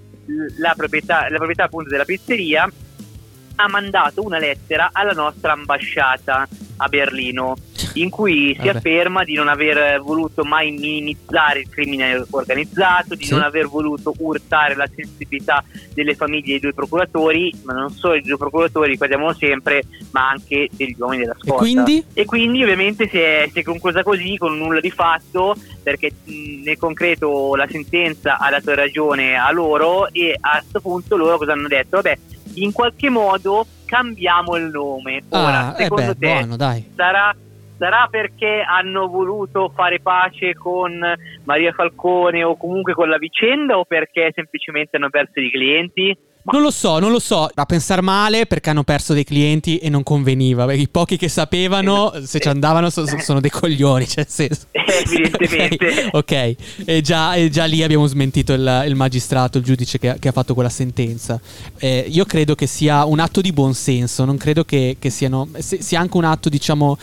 la 0.59 0.73
proprietà, 0.75 1.27
la 1.29 1.37
proprietà 1.37 1.65
appunto 1.65 1.89
della 1.89 2.05
pizzeria 2.05 2.69
ha 3.55 3.67
mandato 3.67 4.23
una 4.23 4.39
lettera 4.39 4.89
alla 4.91 5.11
nostra 5.13 5.53
ambasciata 5.53 6.47
a 6.77 6.87
Berlino 6.87 7.55
in 7.95 8.09
cui 8.09 8.53
si 8.59 8.65
Vabbè. 8.65 8.77
afferma 8.77 9.23
di 9.23 9.35
non 9.35 9.47
aver 9.47 10.01
voluto 10.01 10.43
mai 10.43 10.71
minimizzare 10.71 11.59
il 11.59 11.69
crimine 11.69 12.23
organizzato, 12.31 13.13
di 13.13 13.25
Sì. 13.25 13.33
non 13.33 13.43
aver 13.43 13.67
voluto 13.67 14.13
urtare 14.17 14.75
la 14.75 14.87
sensibilità 14.93 15.63
delle 15.93 16.15
famiglie 16.15 16.53
dei 16.53 16.59
due 16.59 16.73
procuratori, 16.73 17.53
ma 17.63 17.73
non 17.73 17.91
solo 17.91 18.13
dei 18.13 18.23
due 18.23 18.37
procuratori, 18.37 18.89
ricordiamolo 18.91 19.33
sempre, 19.33 19.83
ma 20.11 20.29
anche 20.29 20.69
degli 20.71 20.95
uomini 20.97 21.21
della 21.21 21.35
E 21.35 21.45
scorta. 21.45 21.57
quindi? 21.61 22.03
E 22.13 22.25
quindi 22.25 22.63
ovviamente 22.63 23.07
si 23.07 23.19
è, 23.19 23.47
si 23.51 23.59
è 23.59 23.63
conclusa 23.63 24.01
così, 24.01 24.37
con 24.37 24.57
nulla 24.57 24.79
di 24.79 24.89
fatto, 24.91 25.55
perché 25.83 26.11
mh, 26.23 26.63
nel 26.63 26.77
concreto 26.77 27.55
la 27.55 27.67
sentenza 27.69 28.39
ha 28.39 28.49
dato 28.49 28.73
ragione 28.73 29.35
a 29.35 29.51
loro 29.51 30.07
e 30.11 30.35
a 30.39 30.57
questo 30.59 30.81
punto 30.81 31.15
loro 31.15 31.37
cosa 31.37 31.51
hanno 31.51 31.67
detto? 31.67 31.97
Vabbè, 31.97 32.17
in 32.55 32.71
qualche 32.71 33.09
modo 33.09 33.65
cambiamo 33.85 34.55
il 34.55 34.65
nome. 34.65 35.23
Ora, 35.29 35.67
Ah, 35.67 35.75
eh 35.77 35.83
secondo 35.83 36.13
beh, 36.13 36.17
te 36.17 36.33
buono, 36.45 36.57
sarà, 36.95 37.35
sarà 37.77 38.07
perché 38.09 38.63
hanno 38.67 39.07
voluto 39.07 39.71
fare 39.75 39.99
pace 39.99 40.53
con 40.53 40.99
Maria 41.43 41.71
Falcone 41.73 42.43
o 42.43 42.55
comunque 42.57 42.93
con 42.93 43.09
la 43.09 43.17
vicenda 43.17 43.77
o 43.77 43.85
perché 43.85 44.31
semplicemente 44.33 44.97
hanno 44.97 45.09
perso 45.09 45.39
i 45.39 45.51
clienti? 45.51 46.17
Non 46.45 46.61
lo 46.61 46.71
so, 46.71 46.99
non 46.99 47.11
lo 47.11 47.19
so. 47.19 47.47
A 47.53 47.65
pensare 47.65 48.01
male 48.01 48.45
perché 48.45 48.69
hanno 48.69 48.83
perso 48.83 49.13
dei 49.13 49.23
clienti 49.23 49.77
e 49.77 49.87
non 49.89 50.03
conveniva. 50.03 50.65
Perché 50.65 50.81
I 50.81 50.89
pochi 50.89 51.15
che 51.15 51.29
sapevano, 51.29 52.11
se 52.25 52.39
ci 52.41 52.49
andavano, 52.49 52.89
so- 52.89 53.05
so- 53.07 53.17
sono 53.19 53.39
dei 53.39 53.49
coglioni. 53.49 54.05
Cioè, 54.05 54.25
senso. 54.27 54.65
Evidentemente. 54.75 56.09
Ok, 56.11 56.55
ok. 56.81 56.83
E 56.85 57.01
già, 57.01 57.35
e 57.35 57.49
già 57.49 57.63
lì 57.63 57.81
abbiamo 57.81 58.05
smentito 58.07 58.51
il, 58.51 58.83
il 58.87 58.95
magistrato, 58.95 59.57
il 59.57 59.63
giudice 59.63 59.97
che, 59.99 60.17
che 60.19 60.27
ha 60.27 60.31
fatto 60.33 60.53
quella 60.53 60.69
sentenza. 60.69 61.39
Eh, 61.77 62.05
io 62.09 62.25
credo 62.25 62.55
che 62.55 62.67
sia 62.67 63.05
un 63.05 63.19
atto 63.19 63.39
di 63.39 63.53
buonsenso, 63.53 64.25
non 64.25 64.35
credo 64.35 64.65
che, 64.65 64.97
che 64.99 65.09
siano, 65.09 65.47
se- 65.59 65.81
sia 65.81 66.01
anche 66.01 66.17
un 66.17 66.25
atto, 66.25 66.49
diciamo, 66.49 66.97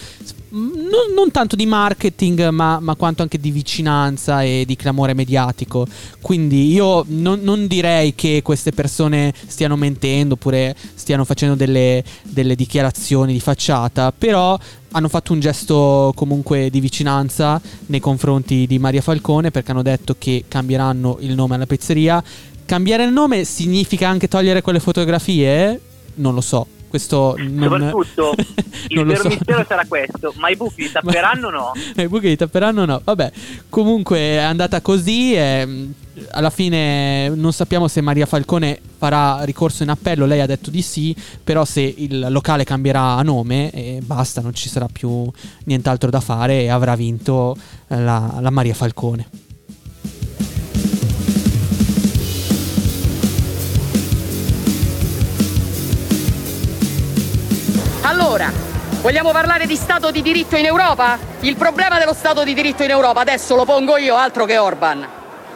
non, 0.51 1.13
non 1.15 1.31
tanto 1.31 1.57
di 1.57 1.67
marketing, 1.67 2.49
ma, 2.49 2.81
ma 2.81 2.95
quanto 2.95 3.23
anche 3.23 3.39
di 3.39 3.51
vicinanza 3.51 4.43
e 4.43 4.65
di 4.67 4.77
clamore 4.77 5.15
mediatico. 5.15 5.87
Quindi 6.21 6.73
io 6.73 7.05
non, 7.09 7.41
non 7.43 7.67
direi 7.67 8.15
che 8.15 8.41
queste 8.43 8.73
persone 8.73 9.33
stiano 9.47 9.77
mentendo 9.77 10.35
oppure 10.35 10.75
stiano 10.95 11.25
facendo 11.25 11.55
delle, 11.55 12.03
delle 12.23 12.55
dichiarazioni 12.55 13.33
di 13.33 13.41
facciata, 13.41 14.13
però 14.13 14.59
hanno 14.93 15.09
fatto 15.09 15.33
un 15.33 15.41
gesto 15.41 16.13
comunque 16.17 16.69
di 16.69 16.81
vicinanza 16.81 17.61
nei 17.87 18.01
confronti 18.01 18.67
di 18.67 18.79
Maria 18.79 19.03
Falcone 19.03 19.51
perché 19.51 19.71
hanno 19.71 19.83
detto 19.83 20.17
che 20.19 20.45
cambieranno 20.49 21.19
il 21.21 21.35
nome 21.35 21.55
alla 21.55 21.67
pizzeria. 21.67 22.23
Cambiare 22.65 23.05
il 23.05 23.13
nome 23.13 23.45
significa 23.45 24.09
anche 24.09 24.29
togliere 24.29 24.63
quelle 24.63 24.81
fotografie? 24.81 25.81
Non 26.15 26.35
lo 26.35 26.41
so. 26.41 26.67
Questo 26.91 27.37
non, 27.39 27.71
Soprattutto 27.71 28.35
il 28.89 28.97
non 28.97 29.07
lo 29.07 29.13
vero 29.13 29.23
so. 29.23 29.29
mistero 29.29 29.65
sarà 29.67 29.85
questo, 29.87 30.35
ma 30.39 30.49
i 30.51 30.57
buchi 30.57 30.83
li 30.83 30.91
tapperanno 30.91 31.47
o 31.47 31.51
no? 31.51 31.73
I 31.97 32.09
buchi 32.09 32.27
li 32.27 32.37
tapperanno 32.37 32.85
no. 32.85 33.01
Vabbè, 33.03 33.31
comunque 33.69 34.19
è 34.19 34.37
andata 34.39 34.81
così. 34.81 35.35
e, 35.35 35.65
mh, 35.65 35.95
alla 36.33 36.51
fine 36.51 37.29
non 37.31 37.53
sappiamo 37.53 37.87
se 37.87 38.01
Maria 38.01 38.27
Falcone 38.27 38.79
farà 38.99 39.45
ricorso 39.45 39.85
in 39.85 39.91
appello. 39.91 40.27
Lei 40.27 40.41
ha 40.41 40.47
detto 40.47 40.69
di 40.71 40.83
sì. 40.83 41.15
Però 41.43 41.65
se 41.65 41.81
il 41.81 42.27
locale 42.29 42.65
cambierà 42.65 43.15
a 43.15 43.23
nome 43.23 43.71
e 43.71 44.01
basta, 44.03 44.41
non 44.41 44.53
ci 44.53 44.69
sarà 44.69 44.89
più 44.91 45.31
nient'altro 45.67 46.11
da 46.11 46.21
fare 46.21 46.63
e 46.63 46.69
avrà 46.69 46.97
vinto 46.97 47.57
la, 47.87 48.39
la 48.41 48.51
Maria 48.51 48.75
Falcone. 48.75 49.29
Allora, 58.11 58.51
vogliamo 59.03 59.31
parlare 59.31 59.67
di 59.67 59.77
Stato 59.77 60.11
di 60.11 60.21
diritto 60.21 60.57
in 60.57 60.65
Europa? 60.65 61.17
Il 61.43 61.55
problema 61.55 61.97
dello 61.97 62.13
Stato 62.13 62.43
di 62.43 62.55
diritto 62.55 62.83
in 62.83 62.91
Europa 62.91 63.21
adesso 63.21 63.55
lo 63.55 63.65
pongo 63.65 63.97
io, 63.99 64.17
altro 64.17 64.47
che 64.47 64.59
Orban. 64.59 65.07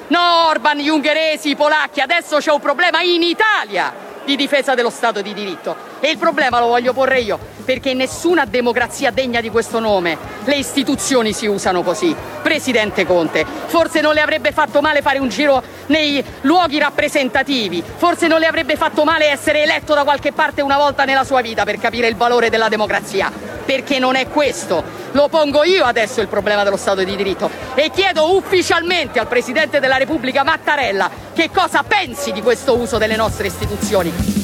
No, 0.06 0.46
Orban, 0.46 0.76
gli 0.78 0.88
ungheresi, 0.88 1.50
i 1.50 1.56
polacchi, 1.56 2.00
adesso 2.00 2.36
c'è 2.36 2.52
un 2.52 2.60
problema 2.60 3.02
in 3.02 3.22
Italia 3.24 3.92
di 4.24 4.36
difesa 4.36 4.74
dello 4.74 4.90
Stato 4.90 5.22
di 5.22 5.32
diritto. 5.34 5.76
E 6.00 6.10
il 6.10 6.18
problema 6.18 6.60
lo 6.60 6.66
voglio 6.66 6.92
porre 6.92 7.20
io, 7.20 7.38
perché 7.64 7.90
in 7.90 7.98
nessuna 7.98 8.44
democrazia 8.44 9.10
degna 9.10 9.40
di 9.40 9.50
questo 9.50 9.78
nome 9.80 10.16
le 10.44 10.56
istituzioni 10.56 11.32
si 11.32 11.46
usano 11.46 11.82
così. 11.82 12.14
Presidente 12.42 13.06
Conte, 13.06 13.44
forse 13.66 14.00
non 14.00 14.14
le 14.14 14.20
avrebbe 14.20 14.52
fatto 14.52 14.80
male 14.80 15.02
fare 15.02 15.18
un 15.18 15.28
giro 15.28 15.62
nei 15.86 16.22
luoghi 16.42 16.78
rappresentativi, 16.78 17.82
forse 17.96 18.26
non 18.26 18.40
le 18.40 18.46
avrebbe 18.46 18.76
fatto 18.76 19.04
male 19.04 19.30
essere 19.30 19.62
eletto 19.62 19.94
da 19.94 20.04
qualche 20.04 20.32
parte 20.32 20.62
una 20.62 20.76
volta 20.76 21.04
nella 21.04 21.24
sua 21.24 21.40
vita 21.40 21.64
per 21.64 21.78
capire 21.78 22.08
il 22.08 22.16
valore 22.16 22.50
della 22.50 22.68
democrazia, 22.68 23.30
perché 23.64 23.98
non 23.98 24.14
è 24.14 24.28
questo. 24.28 25.02
Lo 25.14 25.28
pongo 25.28 25.62
io 25.62 25.84
adesso 25.84 26.20
il 26.20 26.26
problema 26.26 26.64
dello 26.64 26.76
Stato 26.76 27.04
di 27.04 27.14
diritto 27.14 27.48
e 27.76 27.90
chiedo 27.90 28.36
ufficialmente 28.36 29.20
al 29.20 29.28
Presidente 29.28 29.78
della 29.78 29.96
Repubblica 29.96 30.42
Mattarella 30.42 31.08
che 31.32 31.50
cosa 31.52 31.84
pensi 31.84 32.32
di 32.32 32.42
questo 32.42 32.76
uso 32.76 32.98
delle 32.98 33.14
nostre 33.14 33.46
istituzioni. 33.46 34.43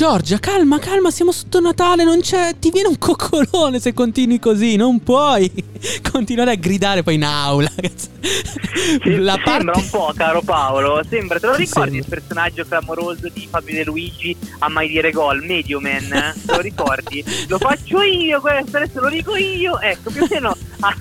Giorgia, 0.00 0.38
calma, 0.38 0.78
calma, 0.78 1.10
siamo 1.10 1.30
sotto 1.30 1.60
Natale, 1.60 2.04
non 2.04 2.22
c'è. 2.22 2.54
Ti 2.58 2.70
viene 2.70 2.88
un 2.88 2.96
coccolone 2.96 3.78
se 3.80 3.92
continui 3.92 4.38
così, 4.38 4.76
non 4.76 5.02
puoi 5.02 5.52
continuare 6.10 6.52
a 6.52 6.54
gridare 6.54 7.02
poi 7.02 7.16
in 7.16 7.24
aula. 7.24 7.70
Sì, 7.82 9.16
La 9.16 9.38
sembra 9.44 9.76
un 9.76 9.90
po', 9.90 10.10
caro 10.16 10.40
Paolo. 10.40 11.02
Sembra, 11.06 11.38
te 11.38 11.48
lo 11.48 11.54
ricordi 11.54 11.98
il 11.98 12.06
personaggio 12.08 12.64
clamoroso 12.66 13.28
di 13.30 13.46
Fabio 13.50 13.74
De 13.74 13.84
Luigi 13.84 14.34
a 14.60 14.70
mai 14.70 14.88
dire 14.88 15.10
gol? 15.10 15.44
Medioman, 15.44 16.08
te 16.08 16.54
lo 16.54 16.60
ricordi? 16.64 17.22
lo 17.48 17.58
faccio 17.58 18.00
io, 18.00 18.40
questo 18.40 18.78
adesso 18.78 19.00
lo 19.00 19.10
dico 19.10 19.36
io. 19.36 19.78
Ecco, 19.80 20.10
più 20.10 20.22
o 20.22 20.26
meno. 20.30 20.56
Ah, 20.80 20.96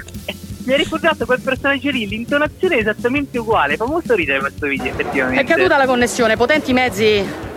mi 0.66 0.74
ha 0.74 0.76
ricordato 0.76 1.26
quel 1.26 1.40
personaggio 1.40 1.90
lì, 1.90 2.06
l'intonazione 2.06 2.76
è 2.76 2.80
esattamente 2.80 3.38
uguale. 3.38 3.78
Fa 3.78 3.86
molto 3.86 4.14
ridere 4.14 4.42
questo 4.42 4.68
video, 4.68 4.88
effettivamente. 4.88 5.42
È 5.42 5.46
caduta 5.46 5.78
la 5.78 5.86
connessione, 5.86 6.36
potenti 6.36 6.74
mezzi 6.74 7.48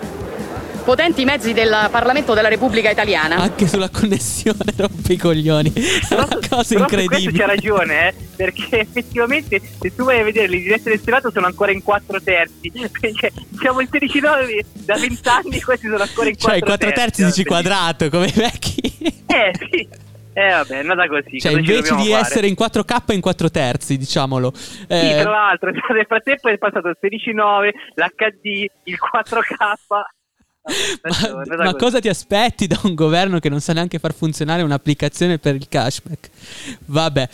potenti 0.83 1.25
mezzi 1.25 1.53
del 1.53 1.89
Parlamento 1.91 2.35
della 2.35 2.49
Repubblica 2.49 2.91
Italiana. 2.91 3.37
Anche 3.37 3.67
sulla 3.67 3.89
connessione 3.89 4.59
rompi 4.77 5.13
i 5.13 5.17
coglioni. 5.17 5.71
Però, 6.09 6.25
Una 6.25 6.39
cosa 6.49 6.79
incredibile. 6.79 7.39
c'è 7.39 7.47
ragione, 7.47 8.09
eh, 8.09 8.15
perché 8.37 8.81
effettivamente 8.81 9.61
se 9.81 9.95
tu 9.95 10.05
vai 10.05 10.21
a 10.21 10.25
vedere 10.25 10.49
le 10.49 10.59
dirette 10.59 10.91
del 10.91 11.01
Senato 11.01 11.31
sono 11.31 11.47
ancora 11.47 11.73
in 11.73 11.83
4 11.83 12.23
terzi. 12.23 12.71
Perché 13.01 13.33
siamo 13.59 13.81
in 13.81 13.89
16 13.91 14.21
9 14.21 14.65
da 14.73 14.97
20 14.99 15.29
anni 15.29 15.61
questi 15.61 15.89
sono 15.89 16.03
ancora 16.03 16.29
in 16.29 16.37
4 16.37 16.37
terzi. 16.37 16.61
Cioè, 16.61 16.61
4 16.61 16.93
terzi 16.93 17.25
dici 17.25 17.45
quadrato, 17.45 18.09
come 18.09 18.27
i 18.27 18.33
vecchi. 18.35 18.81
Eh, 19.27 19.53
sì. 19.71 19.89
Eh 20.35 20.51
vabbè, 20.51 20.77
è 20.77 20.79
andata 20.79 21.07
così. 21.09 21.41
Cioè, 21.41 21.53
invece 21.53 21.95
di 21.97 22.09
fare? 22.09 22.21
essere 22.21 22.47
in 22.47 22.55
4K 22.59 23.13
in 23.13 23.21
4 23.21 23.51
terzi, 23.51 23.99
diciamolo. 23.99 24.53
Eh... 24.89 24.99
Sì, 24.99 25.21
tra 25.21 25.31
l'altro, 25.31 25.71
nel 25.71 26.07
frattempo 26.07 26.49
è 26.49 26.57
passato 26.57 26.89
il 26.89 26.97
16.9, 27.01 27.71
l'HD, 27.95 28.67
il 28.85 28.99
4K 28.99 29.75
ma, 30.65 31.57
ma 31.65 31.75
cosa 31.75 31.99
ti 31.99 32.09
aspetti 32.09 32.69
da 32.69 32.79
un 32.85 32.95
governo 32.95 33.41
che 33.41 33.49
non 33.49 33.61
sa 33.61 33.73
neanche 33.73 33.99
far 33.99 34.15
funzionare 34.15 34.63
un'applicazione 34.63 35.39
per 35.39 35.57
il 35.57 35.67
cashback? 35.69 36.31
Vabbè, 36.87 37.29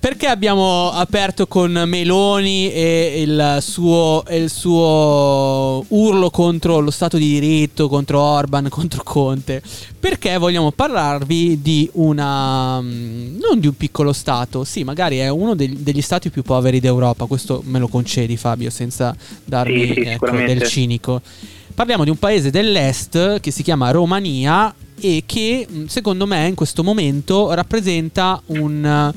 perché 0.00 0.26
abbiamo 0.26 0.90
aperto 0.90 1.46
con 1.46 1.70
Meloni 1.86 2.72
e 2.72 3.22
il 3.22 3.58
suo, 3.60 4.24
il 4.30 4.50
suo 4.50 5.84
urlo 5.86 6.30
contro 6.30 6.80
lo 6.80 6.90
Stato 6.90 7.18
di 7.18 7.38
diritto, 7.38 7.88
contro 7.88 8.20
Orban, 8.20 8.66
contro 8.68 9.02
Conte? 9.04 9.62
Perché 10.00 10.36
vogliamo 10.38 10.72
parlarvi 10.72 11.62
di 11.62 11.88
una... 11.92 12.80
non 12.80 13.60
di 13.60 13.68
un 13.68 13.76
piccolo 13.76 14.12
Stato, 14.12 14.64
sì, 14.64 14.82
magari 14.82 15.18
è 15.18 15.28
uno 15.28 15.54
degli, 15.54 15.76
degli 15.76 16.02
Stati 16.02 16.30
più 16.30 16.42
poveri 16.42 16.80
d'Europa, 16.80 17.26
questo 17.26 17.62
me 17.64 17.78
lo 17.78 17.86
concedi 17.86 18.36
Fabio, 18.36 18.70
senza 18.70 19.14
darmi 19.44 19.86
sì, 19.86 19.92
sì, 19.92 20.00
ecco, 20.00 20.30
del 20.32 20.62
cinico 20.64 21.22
Parliamo 21.74 22.04
di 22.04 22.10
un 22.10 22.18
paese 22.18 22.50
dell'est 22.50 23.40
che 23.40 23.50
si 23.50 23.62
chiama 23.62 23.90
Romania 23.90 24.72
e 25.00 25.22
che 25.24 25.66
secondo 25.86 26.26
me 26.26 26.46
in 26.46 26.54
questo 26.54 26.84
momento 26.84 27.52
rappresenta 27.54 28.40
un, 28.46 29.12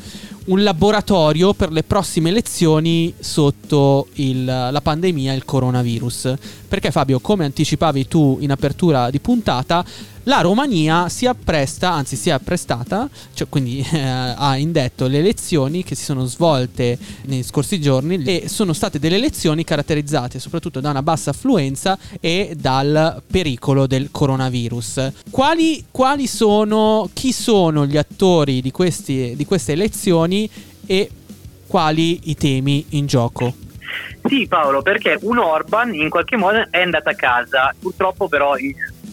un 0.45 0.63
laboratorio 0.63 1.53
per 1.53 1.71
le 1.71 1.83
prossime 1.83 2.29
elezioni 2.29 3.13
sotto 3.19 4.07
il, 4.13 4.45
la 4.45 4.81
pandemia 4.81 5.33
il 5.33 5.43
coronavirus. 5.43 6.33
Perché 6.67 6.91
Fabio, 6.91 7.19
come 7.19 7.43
anticipavi 7.43 8.07
tu 8.07 8.37
in 8.39 8.51
apertura 8.51 9.09
di 9.09 9.19
puntata, 9.19 9.83
la 10.25 10.41
Romania 10.41 11.09
si 11.09 11.25
appresta, 11.25 11.91
anzi 11.91 12.15
si 12.15 12.29
è 12.29 12.33
apprestata, 12.33 13.09
cioè 13.33 13.47
quindi 13.49 13.85
eh, 13.91 13.99
ha 13.99 14.57
indetto 14.57 15.07
le 15.07 15.19
elezioni 15.19 15.83
che 15.83 15.95
si 15.95 16.03
sono 16.03 16.25
svolte 16.25 16.97
nei 17.25 17.43
scorsi 17.43 17.79
giorni 17.79 18.21
e 18.23 18.47
sono 18.47 18.73
state 18.73 18.99
delle 18.99 19.15
elezioni 19.15 19.63
caratterizzate 19.63 20.39
soprattutto 20.39 20.79
da 20.79 20.89
una 20.89 21.03
bassa 21.03 21.31
affluenza 21.31 21.97
e 22.19 22.55
dal 22.57 23.21
pericolo 23.25 23.87
del 23.87 24.09
coronavirus. 24.11 25.11
Quali, 25.29 25.85
quali 25.91 26.27
sono, 26.27 27.09
chi 27.13 27.31
sono 27.31 27.85
gli 27.85 27.97
attori 27.97 28.61
di, 28.61 28.71
questi, 28.71 29.33
di 29.35 29.45
queste 29.45 29.73
elezioni 29.73 30.49
e 30.85 31.09
quali 31.67 32.29
i 32.29 32.35
temi 32.35 32.85
in 32.89 33.05
gioco? 33.05 33.53
Sì 34.27 34.47
Paolo, 34.47 34.81
perché 34.81 35.17
un 35.21 35.37
Orban 35.37 35.93
in 35.93 36.09
qualche 36.09 36.35
modo 36.35 36.65
è 36.71 36.81
andato 36.81 37.09
a 37.09 37.13
casa, 37.13 37.73
purtroppo 37.79 38.27
però 38.27 38.55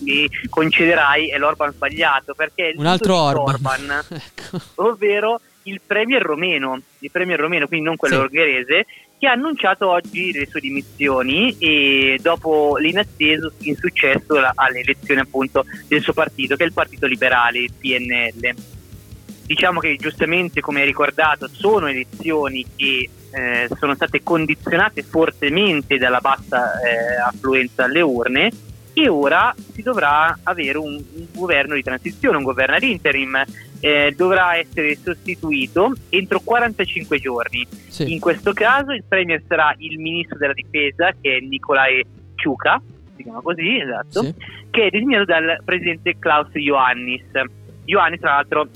mi 0.03 0.29
concederai 0.49 1.29
è 1.29 1.39
l'Orban 1.39 1.73
sbagliato 1.73 2.35
perché 2.35 2.75
un 2.77 2.87
altro 2.87 3.17
Orban, 3.17 3.55
Orban 3.55 4.05
ecco. 4.09 4.61
ovvero 4.77 5.41
il 5.65 5.81
premier 5.85 6.23
romeno, 6.23 6.81
il 6.99 7.11
premier 7.11 7.39
romeno, 7.39 7.67
quindi 7.67 7.87
non 7.87 7.97
quello 7.97 8.17
sì. 8.17 8.21
ungherese, 8.23 8.87
che 9.19 9.29
ha 9.29 9.33
annunciato 9.33 9.89
oggi 9.89 10.33
le 10.33 10.47
sue 10.47 10.61
dimissioni 10.61 11.57
e 11.59 12.19
dopo 12.21 12.77
l'inatteso 12.77 13.53
insuccesso 13.59 14.35
alle 14.55 14.81
elezioni 14.81 15.21
appunto 15.21 15.65
del 15.87 16.03
suo 16.03 16.13
partito, 16.13 16.57
che 16.57 16.65
è 16.65 16.67
il 16.67 16.73
Partito 16.73 17.07
Liberale, 17.07 17.61
il 17.61 17.73
PNL. 17.73 18.55
Diciamo 19.45 19.81
che 19.81 19.97
giustamente, 19.97 20.61
come 20.61 20.81
hai 20.81 20.87
ricordato, 20.87 21.49
sono 21.49 21.87
elezioni 21.87 22.67
che 22.75 23.09
eh, 23.31 23.69
sono 23.79 23.95
state 23.95 24.23
condizionate 24.23 25.03
fortemente 25.03 25.99
dalla 25.99 26.21
bassa 26.21 26.81
eh, 26.81 27.17
affluenza 27.17 27.85
alle 27.85 28.01
urne 28.01 28.51
e 28.95 29.09
ora 29.09 29.55
si 29.73 29.83
dovrà 29.83 30.39
avere 30.43 30.79
un, 30.79 30.95
un 30.95 31.27
governo 31.33 31.75
di 31.75 31.83
transizione, 31.83 32.37
un 32.37 32.43
governo 32.43 32.77
ad 32.77 32.83
interim, 32.83 33.43
eh, 33.81 34.13
dovrà 34.17 34.57
essere 34.57 34.97
sostituito 35.03 35.93
entro 36.11 36.41
45 36.41 37.19
giorni. 37.19 37.67
Sì. 37.89 38.13
In 38.13 38.21
questo 38.21 38.53
caso 38.53 38.93
il 38.93 39.05
premier 39.07 39.43
sarà 39.47 39.75
il 39.79 39.99
ministro 39.99 40.39
della 40.39 40.53
difesa 40.53 41.13
che 41.21 41.37
è 41.37 41.41
Nicolai 41.41 42.05
Ciuca, 42.35 42.81
si 43.17 43.23
chiama 43.23 43.41
così, 43.41 43.79
esatto, 43.79 44.23
sì. 44.23 44.35
che 44.71 44.87
è 44.87 44.91
designato 44.91 45.25
dal 45.25 45.61
presidente 45.65 46.19
Klaus 46.19 46.51
Ioannis. 46.53 47.25
Ioannis 47.85 48.21
tra 48.21 48.35
l'altro 48.35 48.69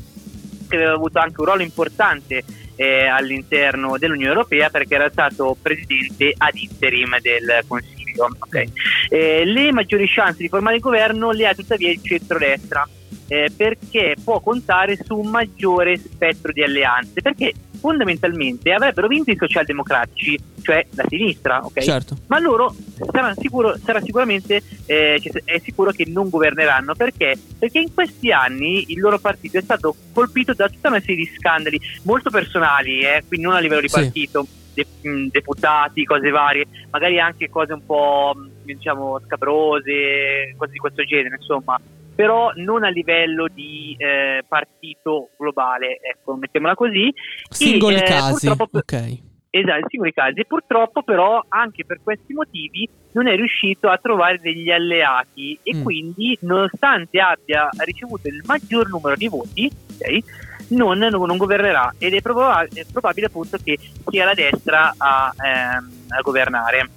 che 0.69 0.77
aveva 0.77 0.95
avuto 0.95 1.19
anche 1.19 1.41
un 1.41 1.47
ruolo 1.47 1.63
importante 1.63 2.43
eh, 2.75 3.07
all'interno 3.07 3.97
dell'Unione 3.99 4.33
Europea 4.33 4.71
perché 4.71 4.95
era 4.95 5.09
stato 5.11 5.57
presidente 5.61 6.35
ad 6.37 6.57
interim 6.57 7.21
del 7.21 7.63
Consiglio 7.67 7.96
Okay. 8.19 8.71
Eh, 9.09 9.45
le 9.45 9.73
maggiori 9.73 10.07
chance 10.09 10.39
di 10.39 10.49
formare 10.49 10.77
il 10.77 10.83
governo 10.83 11.31
le 11.31 11.47
ha 11.47 11.55
tuttavia 11.55 11.91
il 11.91 12.01
centrodestra 12.03 12.87
eh, 13.29 13.51
perché 13.55 14.15
può 14.23 14.41
contare 14.41 14.99
su 15.03 15.17
un 15.17 15.29
maggiore 15.29 15.97
spettro 15.97 16.53
di 16.53 16.63
alleanze 16.63 17.21
perché 17.23 17.53
fondamentalmente 17.79 18.73
avrebbero 18.73 19.07
vinto 19.07 19.31
i 19.31 19.37
socialdemocratici 19.37 20.39
cioè 20.63 20.87
la 20.91 21.05
sinistra 21.09 21.65
ok 21.65 21.83
certo. 21.83 22.17
ma 22.29 22.39
loro 22.39 22.75
sarà, 23.13 23.35
sicuro, 23.37 23.77
sarà 23.83 24.01
sicuramente 24.01 24.63
eh, 24.87 25.21
cioè, 25.23 25.43
è 25.45 25.61
sicuro 25.63 25.91
che 25.91 26.05
non 26.07 26.29
governeranno 26.29 26.95
perché? 26.95 27.37
perché 27.59 27.81
in 27.81 27.93
questi 27.93 28.31
anni 28.33 28.93
il 28.93 29.01
loro 29.01 29.19
partito 29.19 29.59
è 29.59 29.63
stato 29.63 29.95
colpito 30.13 30.55
da 30.55 30.69
tutta 30.69 30.89
una 30.89 31.01
serie 31.01 31.17
di 31.17 31.31
scandali 31.37 31.81
molto 32.03 32.31
personali 32.31 33.01
eh, 33.01 33.23
quindi 33.27 33.47
non 33.47 33.55
a 33.55 33.61
livello 33.61 33.81
di 33.81 33.89
partito 33.89 34.45
sì 34.45 34.65
de- 34.77 35.09
mm, 35.09 35.29
deputati, 35.29 36.05
cose 36.05 36.31
varie, 36.31 36.67
magari 36.91 37.19
anche 37.19 37.49
cose 37.49 37.73
un 37.73 37.85
po' 37.85 38.35
mm, 38.37 38.47
diciamo 38.63 39.19
scabrose, 39.25 40.55
cose 40.57 40.73
di 40.73 40.79
questo 40.79 41.03
genere, 41.05 41.37
insomma, 41.37 41.81
però 42.15 42.53
non 42.57 42.85
a 42.85 42.89
livello 42.89 43.49
di 43.49 43.97
eh, 43.99 44.45
partito 44.47 45.31
globale, 45.37 45.99
ecco, 46.01 46.37
mettiamola 46.37 46.75
così. 46.75 47.13
Singoli 47.49 47.97
e, 47.97 47.99
eh, 47.99 48.03
casi, 48.03 48.49
ok. 48.49 49.25
Esatto, 49.49 49.87
singoli 49.89 50.13
casi. 50.13 50.41
E 50.41 50.45
purtroppo 50.45 51.03
però 51.03 51.43
anche 51.49 51.87
per 51.87 52.01
questi 52.03 52.35
motivi 52.35 52.87
non 53.13 53.27
è 53.27 53.35
riuscito 53.37 53.89
a 53.89 53.97
trovare 53.97 54.39
degli 54.39 54.71
alleati 54.71 55.59
e 55.63 55.77
mm. 55.77 55.83
quindi 55.83 56.37
nonostante 56.43 57.21
abbia 57.21 57.71
ricevuto 57.79 58.29
il 58.29 58.43
maggior 58.45 58.89
numero 58.91 59.17
di 59.17 59.29
voti, 59.29 59.71
okay, 59.95 60.23
non, 60.69 60.99
non, 60.99 61.37
governerà 61.37 61.95
ed 61.99 62.15
è, 62.15 62.21
probab- 62.21 62.69
probabile 62.91 63.27
appunto 63.27 63.59
che 63.63 63.79
sia 64.09 64.25
la 64.25 64.35
destra 64.35 64.95
a, 64.97 65.33
ehm, 65.37 65.91
a 66.09 66.21
governare. 66.23 66.91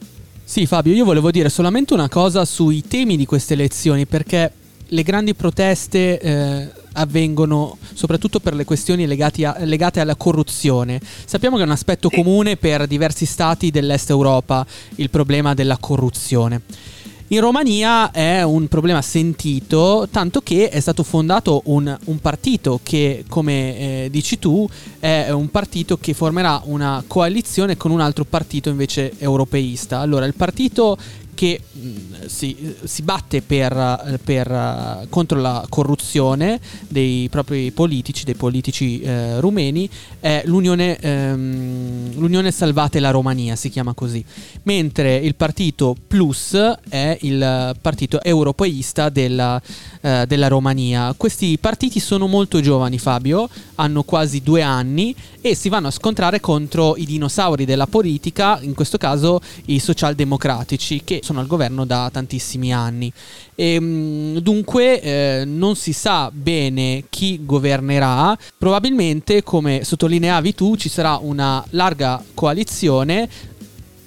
Sì 0.43 0.65
Fabio, 0.65 0.93
io 0.93 1.05
volevo 1.05 1.29
dire 1.29 1.49
solamente 1.49 1.93
una 1.93 2.09
cosa 2.09 2.43
sui 2.45 2.87
temi 2.87 3.17
di 3.17 3.25
queste 3.25 3.53
elezioni 3.53 4.05
perché 4.07 4.51
le 4.91 5.03
grandi 5.03 5.35
proteste 5.35 6.19
eh, 6.19 6.71
avvengono 6.93 7.77
soprattutto 7.93 8.39
per 8.39 8.55
le 8.55 8.65
questioni 8.65 9.03
a, 9.03 9.55
legate 9.59 9.99
alla 9.99 10.15
corruzione. 10.15 10.99
Sappiamo 11.25 11.55
che 11.55 11.63
è 11.63 11.65
un 11.65 11.71
aspetto 11.71 12.09
comune 12.09 12.57
per 12.57 12.87
diversi 12.87 13.25
stati 13.25 13.69
dell'est 13.69 14.09
Europa 14.09 14.65
il 14.95 15.09
problema 15.09 15.53
della 15.53 15.77
corruzione. 15.77 16.61
In 17.31 17.41
Romania 17.41 18.09
è 18.09 18.41
un 18.41 18.67
problema 18.67 19.03
sentito, 19.03 20.07
tanto 20.09 20.41
che 20.41 20.69
è 20.69 20.79
stato 20.79 21.03
fondato 21.03 21.61
un, 21.65 21.95
un 22.05 22.19
partito 22.19 22.79
che, 22.81 23.23
come 23.29 24.05
eh, 24.05 24.07
dici 24.09 24.39
tu, 24.39 24.67
è 24.99 25.29
un 25.29 25.51
partito 25.51 25.97
che 25.99 26.15
formerà 26.15 26.59
una 26.65 27.03
coalizione 27.05 27.77
con 27.77 27.91
un 27.91 27.99
altro 27.99 28.23
partito 28.23 28.69
invece 28.69 29.13
europeista. 29.19 29.99
Allora, 29.99 30.25
il 30.25 30.33
partito 30.33 30.97
che 31.39 31.57
mh, 31.71 32.25
si, 32.25 32.75
si, 32.83 33.01
batte 33.01 33.41
per, 33.41 34.19
per, 34.21 35.07
contro 35.07 35.39
la 35.39 35.65
corruzione 35.69 36.59
dei 36.89 37.29
propri 37.29 37.71
politici, 37.71 38.25
dei 38.25 38.35
politici 38.35 38.99
eh, 38.99 39.39
rumeni, 39.39 39.89
è 40.19 40.41
l'Unione, 40.43 40.97
ehm, 40.97 42.19
l'Unione 42.19 42.51
Salvate 42.51 42.99
la 42.99 43.11
Romania, 43.11 43.55
si 43.55 43.69
chiama 43.69 43.93
così, 43.93 44.21
mentre 44.63 45.15
il 45.15 45.35
partito 45.35 45.95
Plus 46.07 46.57
è 46.89 47.17
il 47.21 47.73
partito 47.81 48.21
europeista 48.21 49.07
della, 49.07 49.61
eh, 50.01 50.25
della 50.27 50.47
Romania. 50.47 51.13
Questi 51.17 51.57
partiti 51.57 51.99
sono 51.99 52.27
molto 52.27 52.61
giovani, 52.61 52.97
Fabio, 52.97 53.49
hanno 53.75 54.03
quasi 54.03 54.41
due 54.41 54.61
anni 54.61 55.13
e 55.41 55.55
si 55.55 55.67
vanno 55.67 55.87
a 55.87 55.91
scontrare 55.91 56.39
contro 56.39 56.95
i 56.95 57.05
dinosauri 57.05 57.65
della 57.65 57.85
politica, 57.85 58.59
in 58.61 58.73
questo 58.73 58.97
caso 58.97 59.41
i 59.65 59.79
socialdemocratici, 59.79 61.01
che 61.03 61.19
sono 61.23 61.41
al 61.41 61.47
governo 61.47 61.85
da 61.85 62.09
tantissimi 62.11 62.73
anni. 62.73 63.11
E, 63.55 63.73
ehm, 63.73 64.37
dunque 64.39 65.01
eh, 65.01 65.43
non 65.45 65.75
si 65.75 65.91
sa 65.91 66.31
bene 66.33 67.03
chi 67.09 67.41
governerà, 67.43 68.37
probabilmente 68.57 69.43
come 69.43 69.83
sottolineavi 69.83 70.55
tu 70.55 70.77
ci 70.77 70.87
sarà 70.87 71.19
una 71.21 71.63
larga 71.71 72.23
coalizione 72.33 73.27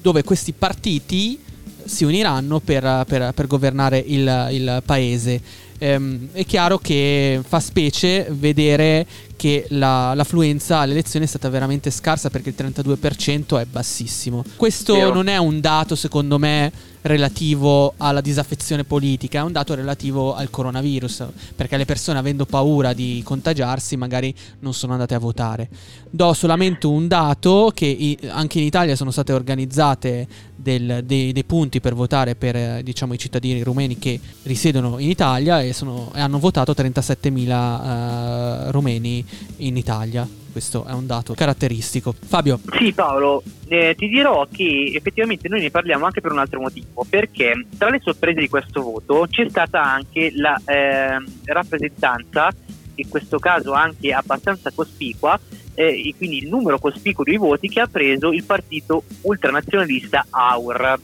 dove 0.01 0.25
questi 0.25 0.53
partiti 0.53 1.39
si 1.85 2.05
uniranno 2.05 2.61
per, 2.61 3.05
per, 3.07 3.33
per 3.35 3.47
governare 3.47 3.99
il, 3.99 4.49
il 4.53 4.83
paese 4.85 5.41
ehm, 5.83 6.29
è 6.33 6.47
chiaro 6.47 6.79
che 6.79 7.41
fa 7.47 7.59
specie 7.59 8.29
vedere 8.31 9.05
che 9.35 9.67
la, 9.71 10.15
l'affluenza 10.15 10.79
alle 10.79 10.93
elezioni 10.93 11.25
è 11.25 11.29
stata 11.29 11.49
veramente 11.49 11.91
scarsa 11.91 12.31
perché 12.31 12.51
il 12.51 12.55
32% 12.57 13.61
è 13.61 13.65
bassissimo. 13.65 14.45
Questo 14.55 14.95
Vero. 14.95 15.13
non 15.13 15.27
è 15.27 15.37
un 15.37 15.61
dato, 15.61 15.97
secondo 15.97 16.39
me, 16.39 16.71
relativo 17.03 17.95
alla 17.97 18.21
disaffezione 18.21 18.85
politica, 18.85 19.41
è 19.41 19.43
un 19.43 19.53
dato 19.53 19.75
relativo 19.75 20.35
al 20.35 20.51
coronavirus, 20.51 21.27
perché 21.55 21.77
le 21.77 21.85
persone 21.85 22.19
avendo 22.19 22.45
paura 22.45 22.93
di 22.93 23.21
contagiarsi 23.25 23.97
magari 23.97 24.35
non 24.61 24.75
sono 24.75 24.93
andate 24.93 25.15
a 25.15 25.19
votare. 25.19 25.69
Do 26.11 26.33
solamente 26.33 26.87
un 26.87 27.09
dato 27.09 27.73
che 27.75 28.19
anche 28.29 28.59
in 28.59 28.67
Italia 28.67 28.97
sono 28.97 29.11
state 29.11 29.33
organizzate 29.33 30.27
del, 30.55 31.03
dei, 31.05 31.33
dei, 31.33 31.45
punti 31.45 31.81
per 31.81 31.95
votare 31.95 32.37
per 32.37 32.83
diciamo, 32.83 33.15
i 33.15 33.19
cittadini 33.19 33.63
rumeni 33.63 33.99
che 33.99 34.21
risiedono 34.45 34.99
in 34.99 35.11
Italia 35.11 35.61
e, 35.61 35.73
sono, 35.73 36.13
e 36.15 36.21
hanno 36.21 36.39
votato 36.39 36.73
37.000 36.73 38.69
uh, 38.69 38.71
rumeni 38.71 39.25
in 39.59 39.77
Italia. 39.77 40.27
Questo 40.53 40.85
è 40.85 40.93
un 40.93 41.07
dato 41.07 41.33
caratteristico. 41.33 42.13
Fabio. 42.13 42.61
Sì, 42.79 42.93
Paolo, 42.93 43.43
eh, 43.69 43.95
ti 43.97 44.07
dirò 44.07 44.47
che 44.53 44.93
effettivamente 44.95 45.49
noi 45.49 45.63
ne 45.63 45.71
parliamo 45.71 46.05
anche 46.05 46.21
per 46.21 46.31
un 46.31 46.39
altro 46.39 46.61
motivo, 46.61 47.07
perché 47.09 47.67
tra 47.79 47.89
le 47.89 48.01
sorprese 48.03 48.41
di 48.41 48.49
questo 48.49 48.83
voto 48.83 49.27
c'è 49.29 49.49
stata 49.49 49.83
anche 49.83 50.31
la 50.35 50.61
eh, 50.67 51.17
rappresentanza, 51.47 52.51
in 52.97 53.09
questo 53.09 53.39
caso 53.39 53.73
anche 53.73 54.13
abbastanza 54.13 54.71
cospicua, 54.75 55.41
eh, 55.75 56.09
e 56.09 56.15
quindi 56.17 56.39
il 56.39 56.49
numero 56.49 56.79
cospicuo 56.79 57.25
di 57.25 57.37
voti 57.37 57.69
che 57.69 57.81
ha 57.81 57.87
preso 57.87 58.31
il 58.31 58.45
partito 58.45 59.05
ultranazionalista 59.23 60.27
AUR 60.29 61.01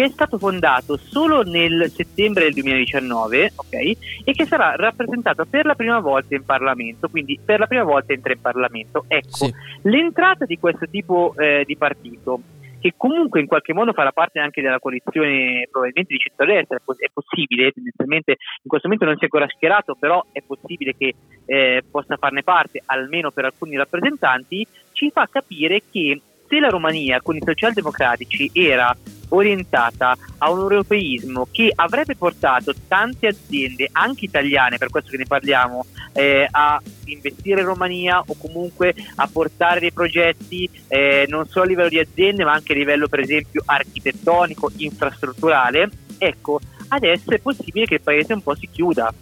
che 0.00 0.06
è 0.06 0.08
stato 0.08 0.38
fondato 0.38 0.96
solo 0.96 1.42
nel 1.42 1.90
settembre 1.94 2.44
del 2.44 2.54
2019 2.54 3.52
okay, 3.56 3.94
e 4.24 4.32
che 4.32 4.46
sarà 4.46 4.74
rappresentato 4.74 5.44
per 5.44 5.66
la 5.66 5.74
prima 5.74 6.00
volta 6.00 6.34
in 6.34 6.42
Parlamento, 6.42 7.10
quindi 7.10 7.38
per 7.44 7.58
la 7.58 7.66
prima 7.66 7.82
volta 7.82 8.14
entra 8.14 8.32
in 8.32 8.40
Parlamento. 8.40 9.04
Ecco, 9.06 9.44
sì. 9.44 9.54
l'entrata 9.82 10.46
di 10.46 10.58
questo 10.58 10.88
tipo 10.88 11.34
eh, 11.36 11.64
di 11.66 11.76
partito 11.76 12.40
che 12.80 12.94
comunque 12.96 13.40
in 13.40 13.46
qualche 13.46 13.74
modo 13.74 13.92
farà 13.92 14.10
parte 14.10 14.38
anche 14.38 14.62
della 14.62 14.78
coalizione 14.78 15.68
probabilmente 15.70 16.14
di 16.14 16.18
centrodestra, 16.18 16.78
è 16.78 17.10
possibile, 17.12 17.70
tendenzialmente 17.72 18.30
in 18.30 18.68
questo 18.68 18.88
momento 18.88 19.04
non 19.04 19.16
si 19.16 19.20
è 19.20 19.24
ancora 19.24 19.52
schierato, 19.54 19.96
però 20.00 20.24
è 20.32 20.40
possibile 20.40 20.94
che 20.96 21.14
eh, 21.44 21.84
possa 21.90 22.16
farne 22.16 22.42
parte 22.42 22.80
almeno 22.86 23.32
per 23.32 23.44
alcuni 23.44 23.76
rappresentanti, 23.76 24.66
ci 24.92 25.10
fa 25.10 25.28
capire 25.30 25.82
che 25.90 26.22
se 26.48 26.58
la 26.58 26.68
Romania 26.68 27.20
con 27.20 27.36
i 27.36 27.42
socialdemocratici 27.44 28.50
era 28.54 28.96
orientata 29.30 30.16
a 30.38 30.50
un 30.50 30.60
europeismo 30.60 31.48
che 31.50 31.72
avrebbe 31.74 32.16
portato 32.16 32.72
tante 32.86 33.26
aziende, 33.26 33.88
anche 33.92 34.26
italiane, 34.26 34.78
per 34.78 34.90
questo 34.90 35.10
che 35.10 35.18
ne 35.18 35.26
parliamo, 35.26 35.86
eh, 36.12 36.46
a 36.50 36.80
investire 37.04 37.60
in 37.60 37.66
Romania 37.66 38.22
o 38.24 38.34
comunque 38.36 38.94
a 39.16 39.28
portare 39.30 39.80
dei 39.80 39.92
progetti 39.92 40.68
eh, 40.88 41.26
non 41.28 41.46
solo 41.48 41.64
a 41.64 41.68
livello 41.68 41.88
di 41.88 41.98
aziende 41.98 42.44
ma 42.44 42.52
anche 42.52 42.72
a 42.72 42.76
livello 42.76 43.08
per 43.08 43.20
esempio 43.20 43.62
architettonico, 43.64 44.70
infrastrutturale, 44.76 45.88
ecco, 46.18 46.60
adesso 46.88 47.30
è 47.30 47.38
possibile 47.38 47.86
che 47.86 47.94
il 47.94 48.02
paese 48.02 48.32
un 48.32 48.42
po' 48.42 48.54
si 48.54 48.68
chiuda 48.70 49.12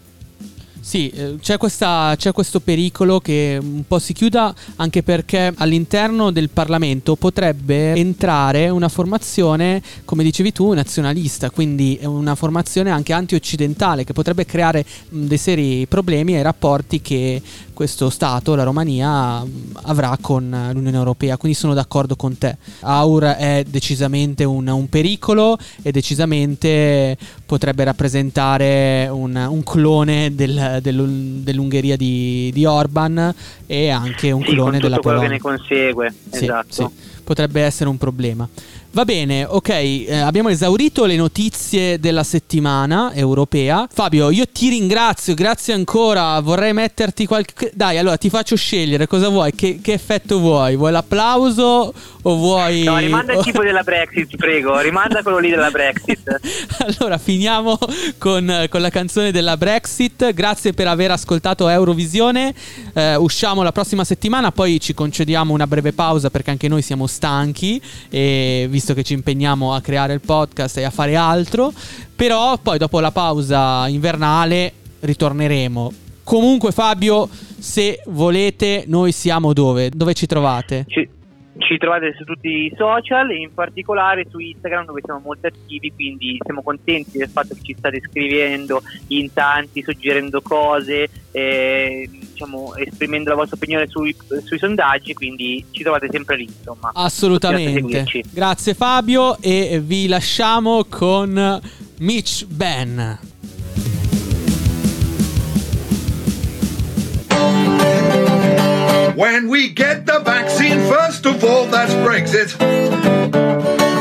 sì, 0.80 1.10
eh, 1.10 1.36
c'è, 1.40 1.58
questa, 1.58 2.14
c'è, 2.16 2.32
questo 2.32 2.60
pericolo 2.60 3.20
che 3.20 3.58
un 3.60 3.84
po' 3.86 3.98
si 3.98 4.12
chiuda 4.12 4.54
anche 4.76 5.02
perché 5.02 5.52
all'interno 5.56 6.30
del 6.30 6.48
Parlamento 6.48 7.16
potrebbe 7.16 7.94
entrare 7.94 8.68
una 8.68 8.88
formazione, 8.88 9.82
come 10.04 10.22
dicevi 10.22 10.52
tu, 10.52 10.72
nazionalista, 10.72 11.50
quindi 11.50 11.98
una 12.02 12.34
formazione 12.34 12.90
anche 12.90 13.12
anti-occidentale 13.12 14.04
che 14.04 14.12
potrebbe 14.12 14.46
creare 14.46 14.84
dei 15.08 15.38
seri 15.38 15.86
problemi 15.86 16.34
ai 16.34 16.42
rapporti 16.42 17.00
che 17.00 17.42
questo 17.78 18.10
Stato, 18.10 18.56
la 18.56 18.64
Romania, 18.64 19.40
avrà 19.82 20.18
con 20.20 20.70
l'Unione 20.72 20.96
Europea. 20.96 21.36
Quindi 21.36 21.56
sono 21.56 21.74
d'accordo 21.74 22.16
con 22.16 22.36
te. 22.36 22.56
Aur 22.80 23.22
è 23.22 23.64
decisamente 23.68 24.42
un, 24.42 24.66
un 24.66 24.88
pericolo 24.88 25.56
e 25.80 25.92
decisamente 25.92 27.16
potrebbe 27.46 27.84
rappresentare 27.84 29.08
un, 29.08 29.36
un 29.36 29.62
clone 29.62 30.34
del, 30.34 30.67
del, 30.80 31.40
dell'Ungheria 31.42 31.96
di, 31.96 32.50
di, 32.52 32.64
Orban 32.64 33.34
e 33.66 33.88
anche 33.90 34.30
un 34.30 34.42
sì, 34.42 34.50
clone 34.50 34.78
della 34.78 34.98
Polonia. 34.98 35.26
che 35.26 35.34
ne 35.34 35.40
consegue. 35.40 36.14
Sì, 36.30 36.44
esatto. 36.44 36.92
Sì. 36.94 37.06
Potrebbe 37.24 37.62
essere 37.62 37.90
un 37.90 37.98
problema. 37.98 38.48
Va 38.90 39.04
bene, 39.04 39.44
ok, 39.44 39.68
eh, 39.68 40.16
abbiamo 40.16 40.48
esaurito 40.48 41.04
le 41.04 41.14
notizie 41.14 42.00
della 42.00 42.24
settimana 42.24 43.12
europea. 43.12 43.86
Fabio, 43.92 44.30
io 44.30 44.46
ti 44.50 44.70
ringrazio, 44.70 45.34
grazie 45.34 45.74
ancora. 45.74 46.40
Vorrei 46.40 46.72
metterti 46.72 47.26
qualche. 47.26 47.70
Dai, 47.74 47.98
allora 47.98 48.16
ti 48.16 48.30
faccio 48.30 48.56
scegliere 48.56 49.06
cosa 49.06 49.28
vuoi, 49.28 49.52
che, 49.54 49.80
che 49.82 49.92
effetto 49.92 50.38
vuoi? 50.38 50.74
Vuoi 50.74 50.90
l'applauso 50.90 51.92
o 52.22 52.36
vuoi. 52.36 52.82
No, 52.84 52.96
rimanda 52.96 53.34
il 53.34 53.44
tipo 53.44 53.62
della 53.62 53.82
Brexit, 53.82 54.34
prego, 54.36 54.78
rimanda 54.80 55.22
quello 55.22 55.38
lì 55.38 55.50
della 55.50 55.70
Brexit. 55.70 56.40
allora, 56.98 57.18
finiamo 57.18 57.78
con, 58.16 58.66
con, 58.70 58.80
la 58.80 58.90
canzone 58.90 59.30
della 59.30 59.58
Brexit. 59.58 60.32
Grazie 60.32 60.72
per 60.72 60.88
aver 60.88 61.10
ascoltato 61.10 61.68
Eurovisione. 61.68 62.54
Eh, 62.94 63.16
usciamo 63.16 63.62
la 63.62 63.70
prossima 63.70 64.04
settimana, 64.04 64.50
poi 64.50 64.80
ci 64.80 64.94
concediamo 64.94 65.52
una 65.52 65.66
breve 65.66 65.92
pausa 65.92 66.30
perché 66.30 66.50
anche 66.50 66.68
noi 66.68 66.80
siamo 66.80 67.06
stanchi 67.06 67.80
e 68.08 68.66
vi 68.68 68.77
visto 68.78 68.94
che 68.94 69.02
ci 69.02 69.14
impegniamo 69.14 69.74
a 69.74 69.80
creare 69.80 70.12
il 70.12 70.20
podcast 70.20 70.76
e 70.76 70.84
a 70.84 70.90
fare 70.90 71.16
altro. 71.16 71.72
Però 72.14 72.56
poi 72.58 72.78
dopo 72.78 73.00
la 73.00 73.10
pausa 73.10 73.88
invernale 73.88 74.72
ritorneremo. 75.00 75.92
Comunque 76.22 76.70
Fabio, 76.70 77.28
se 77.28 78.00
volete, 78.06 78.84
noi 78.86 79.10
siamo 79.10 79.52
dove? 79.52 79.90
Dove 79.90 80.14
ci 80.14 80.26
trovate? 80.26 80.84
Ci, 80.86 81.08
ci 81.58 81.76
trovate 81.76 82.14
su 82.16 82.22
tutti 82.24 82.48
i 82.48 82.74
social, 82.76 83.32
in 83.32 83.52
particolare 83.52 84.26
su 84.30 84.38
Instagram 84.38 84.84
dove 84.84 85.00
siamo 85.02 85.20
molto 85.24 85.48
attivi, 85.48 85.92
quindi 85.92 86.38
siamo 86.44 86.62
contenti 86.62 87.18
del 87.18 87.30
fatto 87.30 87.54
che 87.54 87.62
ci 87.62 87.74
state 87.76 88.00
scrivendo 88.00 88.80
in 89.08 89.32
tanti, 89.32 89.82
suggerendo 89.82 90.40
cose, 90.40 91.08
eh, 91.32 92.08
diciamo, 92.38 92.76
esprimendo 92.76 93.30
la 93.30 93.36
vostra 93.36 93.56
opinione 93.56 93.88
sui, 93.88 94.14
sui, 94.44 94.58
sondaggi, 94.58 95.12
quindi 95.12 95.64
ci 95.72 95.82
trovate 95.82 96.08
sempre 96.10 96.36
lì. 96.36 96.44
Insomma. 96.44 96.92
Assolutamente. 96.94 98.22
Grazie 98.30 98.74
Fabio 98.74 99.38
e 99.40 99.80
vi 99.84 100.06
lasciamo 100.06 100.84
con 100.88 101.60
Mitch 101.98 102.44
Ben. 102.46 103.18
When 109.16 109.48
we 109.48 109.72
get 109.74 110.06
the 110.06 110.20
vaccine, 110.22 110.78
first 110.86 111.26
of 111.26 111.42
all, 111.42 111.66
that's 111.66 111.92
Brexit. 111.94 112.54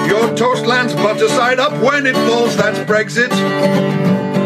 Your 0.08 0.32
toast 0.36 0.68
lands 0.68 0.94
butter 0.94 1.28
side 1.28 1.60
up 1.60 1.74
when 1.82 2.06
it 2.06 2.16
falls, 2.28 2.56
that's 2.56 2.78
Brexit. 2.82 4.37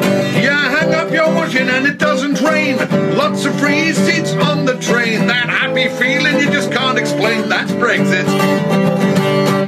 Yeah, 0.41 0.69
hang 0.75 0.93
up 0.95 1.11
your 1.11 1.31
washing 1.35 1.69
and 1.69 1.85
it 1.85 1.99
doesn't 1.99 2.41
rain. 2.41 2.77
Lots 3.15 3.45
of 3.45 3.59
free 3.59 3.93
seats 3.93 4.33
on 4.33 4.65
the 4.65 4.75
train. 4.77 5.27
That 5.27 5.49
happy 5.49 5.87
feeling 5.87 6.39
you 6.39 6.49
just 6.51 6.71
can't 6.71 6.97
explain, 6.97 7.47
that's 7.47 7.71
Brexit. 7.73 8.27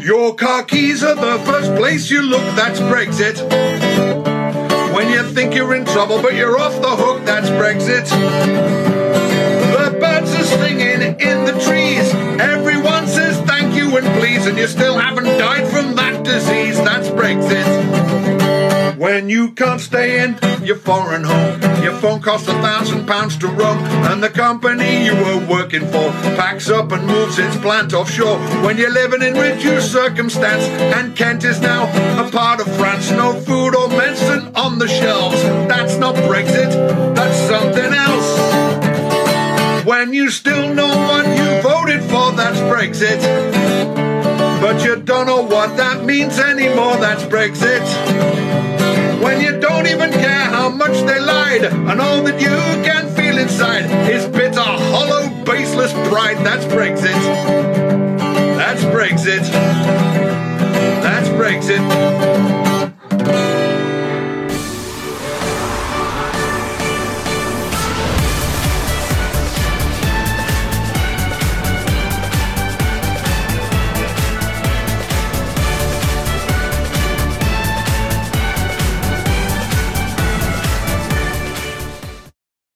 Your 0.04 0.34
car 0.34 0.64
keys 0.64 1.04
are 1.04 1.14
the 1.14 1.38
first 1.46 1.76
place 1.76 2.10
you 2.10 2.24
look, 2.24 2.44
that's 2.56 2.80
Brexit. 2.80 3.38
When 4.96 5.10
you 5.10 5.24
think 5.30 5.54
you're 5.54 5.76
in 5.76 5.86
trouble, 5.86 6.22
but 6.22 6.34
you're 6.34 6.60
off 6.60 6.82
the 6.82 6.96
hook, 6.96 7.24
that's 7.24 7.50
Brexit 7.50 8.10
The 8.10 9.98
birds 10.00 10.34
are 10.34 10.44
singing 10.44 11.02
in 11.20 11.46
the 11.46 11.54
trees. 11.66 12.14
Everyone 12.42 13.08
says 13.08 13.40
thank 13.42 13.76
you 13.76 13.96
and 13.96 14.08
please, 14.20 14.48
and 14.48 14.58
you 14.58 14.68
still 14.68 14.98
haven't 14.98 15.38
died 15.38 15.68
from 15.68 15.96
that 15.96 16.24
disease, 16.24 16.78
that's 16.78 17.10
Brexit. 17.10 18.63
When 18.98 19.28
you 19.30 19.52
can't 19.52 19.82
stay 19.82 20.24
in 20.24 20.38
your 20.64 20.76
foreign 20.76 21.24
home, 21.24 21.84
your 21.84 21.94
phone 21.94 22.22
costs 22.22 22.48
a 22.48 22.54
thousand 22.62 23.08
pounds 23.08 23.38
to 23.40 23.48
run, 23.48 23.78
and 24.12 24.22
the 24.22 24.30
company 24.30 25.06
you 25.06 25.16
were 25.16 25.46
working 25.48 25.82
for 25.88 26.12
packs 26.38 26.70
up 26.70 26.92
and 26.92 27.06
moves 27.08 27.40
its 27.40 27.58
plant 27.58 27.94
offshore. 27.94 28.38
When 28.64 28.78
you're 28.78 28.94
living 28.94 29.24
in 29.24 29.34
reduced 29.34 29.92
circumstance, 29.92 30.64
and 30.96 31.16
Kent 31.16 31.44
is 31.44 31.60
now 31.60 31.84
a 32.24 32.30
part 32.30 32.62
of 32.62 32.68
France, 32.76 33.10
no 33.12 33.34
food 33.34 33.76
or 33.76 33.88
medicine 33.90 34.52
on 34.56 34.78
the 34.78 34.88
shelves. 34.88 35.42
That's 35.68 35.98
not 35.98 36.16
Brexit, 36.16 36.72
that's 37.16 37.38
something 37.50 37.94
else. 37.94 39.86
When 39.86 40.14
you 40.14 40.30
still 40.30 40.74
know 40.74 40.88
what 40.88 41.26
you 41.26 41.62
voted 41.62 42.02
for, 42.04 42.32
that's 42.32 42.60
Brexit. 42.60 43.63
But 44.64 44.82
you 44.86 44.96
don't 44.96 45.28
know 45.28 45.42
what 45.42 45.76
that 45.76 46.06
means 46.06 46.40
anymore, 46.40 46.96
that's 46.96 47.24
Brexit. 47.24 47.84
When 49.22 49.42
you 49.42 49.60
don't 49.60 49.88
even 49.88 50.10
care 50.10 50.46
how 50.56 50.70
much 50.70 50.94
they 51.06 51.20
lied, 51.20 51.66
and 51.66 52.00
all 52.00 52.24
that 52.24 52.40
you 52.40 52.48
can 52.82 53.14
feel 53.14 53.40
inside 53.40 53.84
is 54.10 54.26
bitter, 54.26 54.62
hollow, 54.62 55.28
baseless 55.44 55.92
pride, 56.08 56.38
that's 56.46 56.64
Brexit. 56.64 57.12
That's 58.56 58.82
Brexit. 58.86 60.03